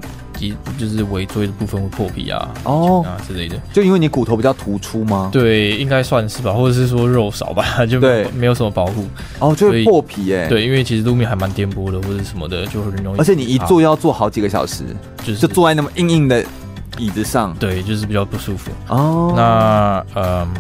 [0.79, 5.31] 就是尾椎的部分会破皮啊，哦啊之类的，就因为你骨头比较突出吗？
[5.33, 9.07] 对，应该算是吧，或者是说肉少吧， 就对，没有什么保护。
[9.39, 10.49] 哦，就会破皮哎。
[10.49, 13.19] 对，因为其实路面还蛮颠簸的，或者什么的，就很容易。
[13.19, 14.85] 而且你一坐要坐好几个小时，
[15.25, 16.45] 就是就坐在那么硬硬的
[16.99, 18.71] 椅子上，对，就是比较不舒服。
[18.89, 20.55] 哦，那嗯，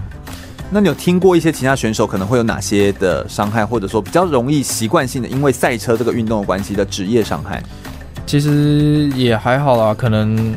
[0.70, 7.62] 那你有听过一些其他选手可能会有哪些的伤害，或者说比较容易习惯性的因为赛车这个运动的关系的职业伤害？
[8.26, 10.56] 其实也还好啦，可能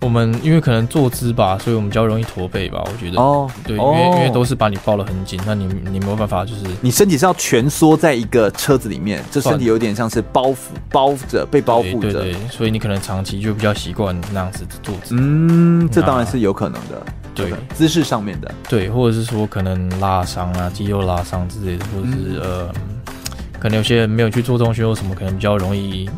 [0.00, 3.20] 我们因为可能坐姿吧，所以我们比较容易驼背吧，我觉得。
[3.20, 10.56] 哦，对，因为、哦、因为都是把你抱得很紧，那你你没有办法，就是你身体是要蜷缩在一个车子里面，这身体有点像是包袱
[10.90, 15.14] 包着被包覆着，对，所以你可能长期就比较习惯那样子的坐姿。
[15.16, 22.72] 嗯，这当然是有可能的，对，姿势上面的，对，或者是说可能拉伤啊，肌肉拉伤之类的，或者是、嗯、呃，
[23.60, 26.10] 可能有些人没有去做重训或什么，可能比较容易。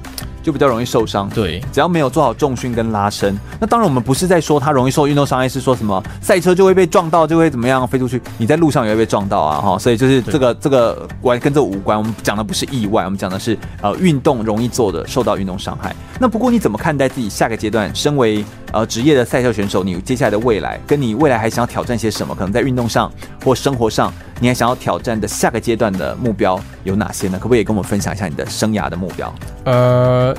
[0.44, 15.96] 就比较容易受伤，对，只要没有做好重训跟拉伸，那当然我们不是在说他容易受运动伤害，是说什么赛车就会被撞到，就会怎么样飞出去，你在路上也会被撞到啊，哈，所以就是这个这个关跟这无关，我们讲的不是意外，我们讲的是呃运动容易做的受到运动伤害。
[16.20, 22.34] 那不过你怎么看待自己下个阶段，身为呃职业的赛车选手，你接下来的未来，跟你未来还想要挑战些什么？
[22.34, 23.10] 可能在运动上
[23.42, 27.38] 或生活上，你还想要挑战的下个阶段的目标有哪些呢？
[27.38, 29.34] 可不可以也跟我们分享一下你的生涯的目标？
[29.64, 30.36] 呃。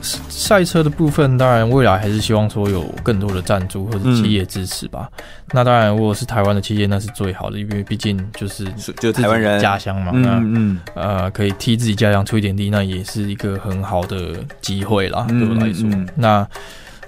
[0.00, 5.10] 赛车的部分，当然未来还是希望说有更多的赞助或者企业支持吧。
[5.16, 8.64] 嗯、那当然，如果是台湾的企业，那是最好的，因为毕竟就是
[9.00, 10.12] 就台湾人家乡嘛。
[10.14, 15.26] 那嗯，呃，可以替自己家乡出一点力，那也是一个很好的机会啦。
[15.28, 16.48] 对我来说，嗯、那。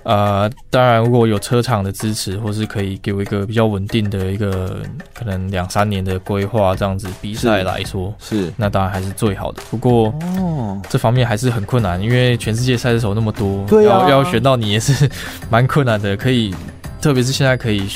[0.03, 4.79] 呃，当然，如果有车厂的支持，或是可以给我一个比较稳定的一个
[5.13, 9.63] 可能两三年的规划，这样子比赛来说是，那当然还是最好的。
[9.71, 10.07] 不过
[10.39, 15.09] 哦，这方面还是很困难，因为全世界赛车手那么多，对啊，要要选到你也是
[15.51, 16.17] 蛮困难的。
[16.17, 16.55] 可以，
[17.03, 17.87] 特别是现在可以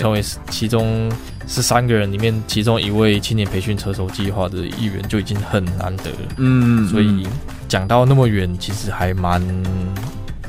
[0.00, 1.08] 成为其中
[1.46, 6.18] 是三个人里面其中一位青年培训车手计划的一员，就已经很难得了。
[6.38, 7.24] 嗯，所以
[7.68, 9.40] 讲到那么远，其实还蛮。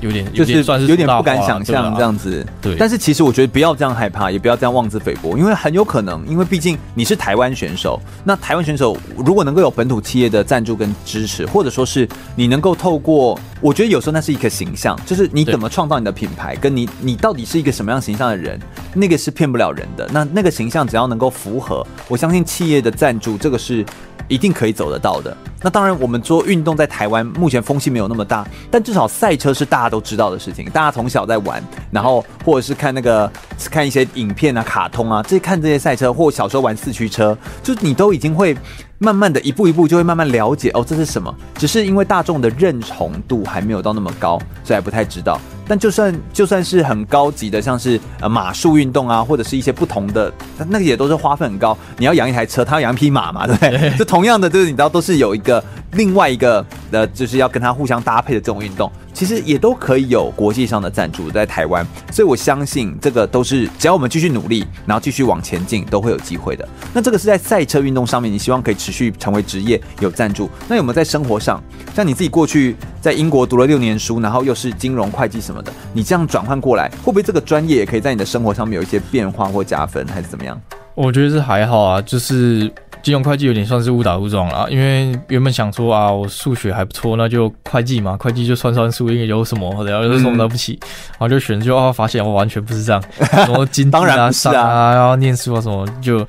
[0.03, 2.75] 有点就是算是有点不敢想象这样子，对。
[2.77, 18.59] 但是其实我觉得不要这样害怕，也不要这样妄自菲薄，因为很有可能，因为毕竟你是台湾选手，那台湾选手如果能够有本土企业的赞助跟支持，或者说是你能够透过，我觉得有时候那是一个形象，就是你怎么创造你的品牌，跟你你到底是一个什么样形象的人，
[18.93, 20.09] 那个是骗不了人的。
[20.11, 23.85] 那那个形象只要能够符合，我相信企业的赞助，这个是。
[24.27, 25.35] 一定可以走得到的。
[25.61, 30.65] 那当然，我们做运动在台湾目前风气没有那么大，但至少赛车是大家都知道的事情。
[30.71, 33.31] 大家从小在玩，然后或者是看那个
[33.71, 38.55] 看一些影片啊、卡通啊，这看这些赛车，或小时候玩四驱车，就你都已经会
[38.97, 41.33] 慢慢的一步一步就会慢慢了解哦，这是什么？
[41.55, 45.39] 只是因为大众的认同度还没有到那么高，所以还不太知道。
[45.67, 50.31] 但就算就算是很高级的，像是呃马术运动啊，或者是一些不同的，
[50.67, 51.77] 那个也都是花费很高。
[51.97, 53.93] 你要养一台车，他要养一匹马嘛，对不对？
[53.97, 58.91] 就同样的，就是你知道，都是有一个另外一个呃，就是要跟他互相搭配的这种运动。
[59.13, 66.67] 其实也都可以有国际上的赞助在台湾，所以我相信这个都是只要我们继续努力，然后继续往前进，都会有机会的。
[66.93, 70.49] 那这个是在赛车运动上面，你希望可以持续成为职业，有赞助。
[70.67, 71.61] 那有没有在生活上，
[71.95, 80.59] 像你自己过去在英国读了六年书，然后又是金融会计什么的，你这样转换过来，会不会这个专业也可以在你的生活上面有一些变化或加分，还是怎么样？
[80.95, 82.71] 我觉得是还好啊，就是。
[83.03, 90.79] 金融会计有点算是误打误撞了，因为原本想说啊，我数学还不错，那就会计嘛，会计就算算数，应该有什么，然后有什么了不起，
[91.11, 93.03] 然后就选，就啊发现我完全不是这样，
[93.45, 96.25] 什么经济啊、 商啊，然后念书啊什么就。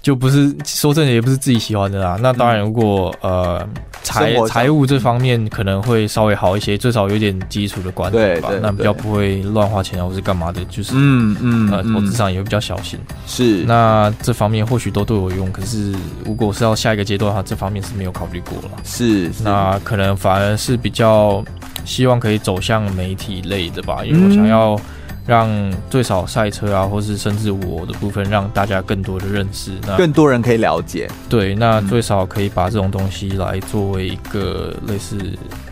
[0.00, 2.16] 就不是说真的，也不是自己喜欢的啦。
[2.20, 3.66] 那当然，如果呃
[4.02, 8.50] 财财务这方面可能会稍微好一些，最少有点基础的管理吧。
[8.62, 12.98] 那比较不会乱花钱啊，或是干嘛的，就是嗯嗯呃投资上也会比较小心。
[13.26, 15.50] 是，那这方面或许都对我用。
[15.52, 15.94] 可是
[16.24, 18.70] 如果是要下一个阶段的话，这方面是没有考虑过了。
[18.84, 21.44] 是，那可能反而是比较
[21.84, 24.80] 希望可以走向媒体类的吧，因为我想要。
[25.28, 25.46] 让
[25.90, 31.06] 最少赛车啊，或是甚至我的部分，让大家更多的认识，那更多人可以了解。
[31.28, 35.18] 对，那最少可以把这种东西来作为一个类似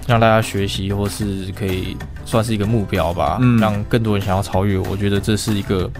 [0.06, 1.96] 让大家学习，或是可以
[2.26, 3.38] 算是一个目标吧。
[3.40, 5.90] 嗯，让更多人想要超越我，我觉得这是一个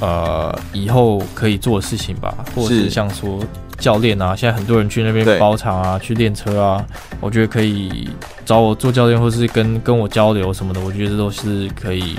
[0.00, 2.44] 呃以后可以做的事情吧。
[2.54, 3.40] 或者是像说
[3.78, 6.84] 教练啊，现在很多人去那边包场啊，去练车啊，
[7.22, 8.10] 我觉得可以
[8.44, 12.18] 找我做教练，或是跟跟我交流什么的，我觉得这都是可以。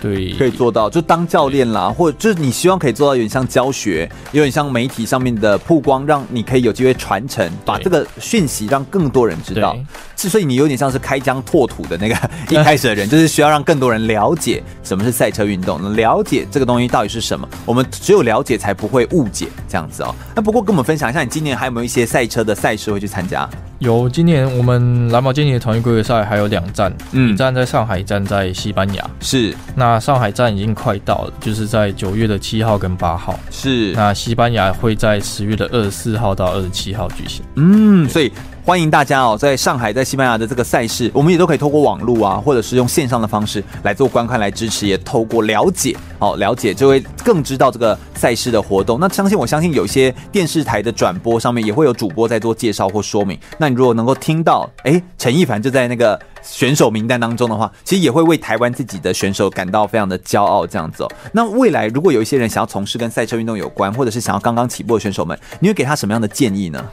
[0.00, 9.76] 对，可以做到，就当教练啦，或者就是你希望可以做到有点像教学，有点像媒体上面的曝光，让你可以有机会传承，把这个讯息让更多人知道。
[10.16, 12.16] 之所以你有点像是开疆拓土的那个
[12.50, 17.46] 一开始的人， 就是需要让更多人了解什么是赛车运动，了解这个东西到底是什么。
[17.64, 20.14] 我们只有了解才不会误解这样子哦。
[20.34, 23.48] 那不过跟我们分享一下，你今年还有没有一些赛车的赛事会去参加？
[23.78, 29.10] 有，今年我们蓝宝坚尼的统一规格赛还有两站，嗯，一站在上海，一站在西班牙。
[29.20, 33.38] 是，那上海站已经快到了，就是在九月的七号跟八号。
[33.50, 37.44] 是，那西班牙会在十月的二十四号到二十七号举行。
[37.56, 38.32] 嗯，所以。
[38.66, 48.98] 欢迎大家哦，在上海、在西班牙的这个赛事，我们也都可以透过网络啊，或者是用线上的方式来做观看、来支持，也透过了解哦，了解就会更知道这个赛事的活动。
[48.98, 53.38] 那相信我相信有一些电视台的转播上面也会有主播在做介绍或说明。
[53.56, 60.66] 那你如果能够听到，诶，陈一凡就在那个选手名单当中的话，其实也会为台湾自己的选手感到非常的骄傲。
[60.66, 66.84] 这样子哦，那未来如果有一些人想要从事跟赛车运动有关，或者是想要刚刚起步的选手们，你会给他什么样的建议呢？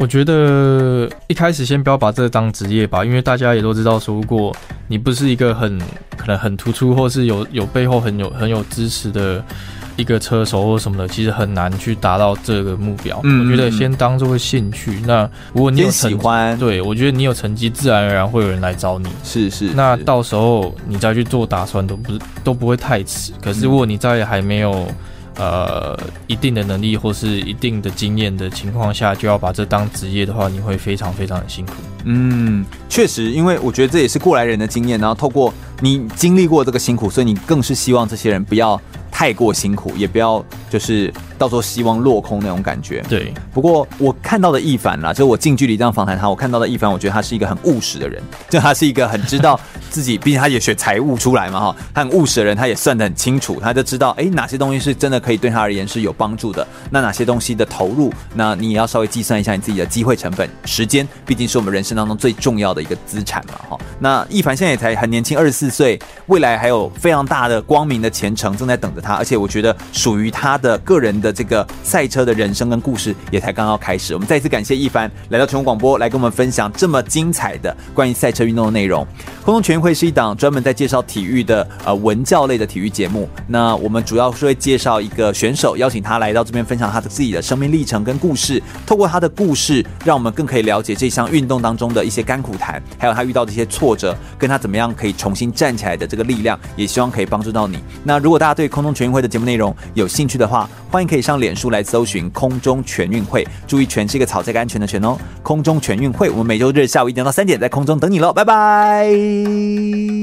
[0.00, 4.50] 我觉得一开始先不要把这当职业吧，因为大家也都知道说，如果
[4.88, 5.78] 你不是一个很
[6.16, 9.44] 可能很突出，或是有有背后很有很有支持的
[9.96, 13.20] 一个车手或什么的，其实很难去达到这个目标。
[13.24, 15.02] 嗯，我觉得先当做个兴趣。
[15.06, 19.06] 那如果你有喜欢，对，我觉得你有成绩，自然而然会有人来找你。
[19.22, 23.32] 是是，那到时候你再去做打算，都不是都不会太迟。
[23.42, 24.88] 可是如果你在还没有
[25.36, 31.72] 呃，一定的能力或是一定的经验的情况下，就要把这当职业的话，你会非常非常的辛苦。
[32.04, 38.78] 嗯，确实，因为我觉得这也是过来人的经验，然后透过你经历过这个辛苦，所以你更是希望这些人不要
[39.12, 43.00] 太过辛苦，也不要就是到时候希望落空那种感觉。
[43.08, 43.32] 对。
[43.54, 63.78] 不过我看到的易凡啦，就我近距离这样访谈他，我看到的易凡，我觉得他是一个很务实的人，就他是一个很知道自己，毕竟他也学财务出来嘛，哈，他很务实的人，他也算得很清楚，他就知道，哎，哪些东西是真的可以对他而言是有帮助的，那哪些东西的投入，那你也要稍微计算一下你自己的机会成本、时间，毕竟是我们人生当中最重要的一个资产嘛，哈。
[63.98, 69.14] 那亦凡现在也才很年轻，二十四岁，未来还有非常大的光明的前程正在等着他。
[69.14, 74.14] 而且我觉得属于他的个人的这个赛车的人生跟故事也才刚刚开始。
[74.14, 79.06] 我们再一次感谢亦凡来到全国广播，来跟我们分享这么精彩的关于赛车运动的内容。
[79.44, 83.28] 空中全运会是一档专门在介绍体育的呃文教类的体育节目。
[83.46, 88.62] 那我们主要是会介绍一个选手，邀请他来到这边分享他的自己的生命历程跟故事。
[88.86, 92.54] 透过他的故事，让我们更可以了解这项运动当中的一些甘苦
[92.98, 96.58] 还有他遇到的一些挫折，跟他怎么样可以重新站起来的这个力量。
[96.76, 97.78] 也希望可以帮助到你。
[98.04, 105.16] 那如果大家对空中全运会的节目内容有兴趣的话，欢迎可以上脸书来搜寻“空中全运会”，注意“全”是一个草这个安全的“全”哦。
[105.42, 110.20] 空中全运会，我们每周日下午一点到三点在空中等你喽，拜拜。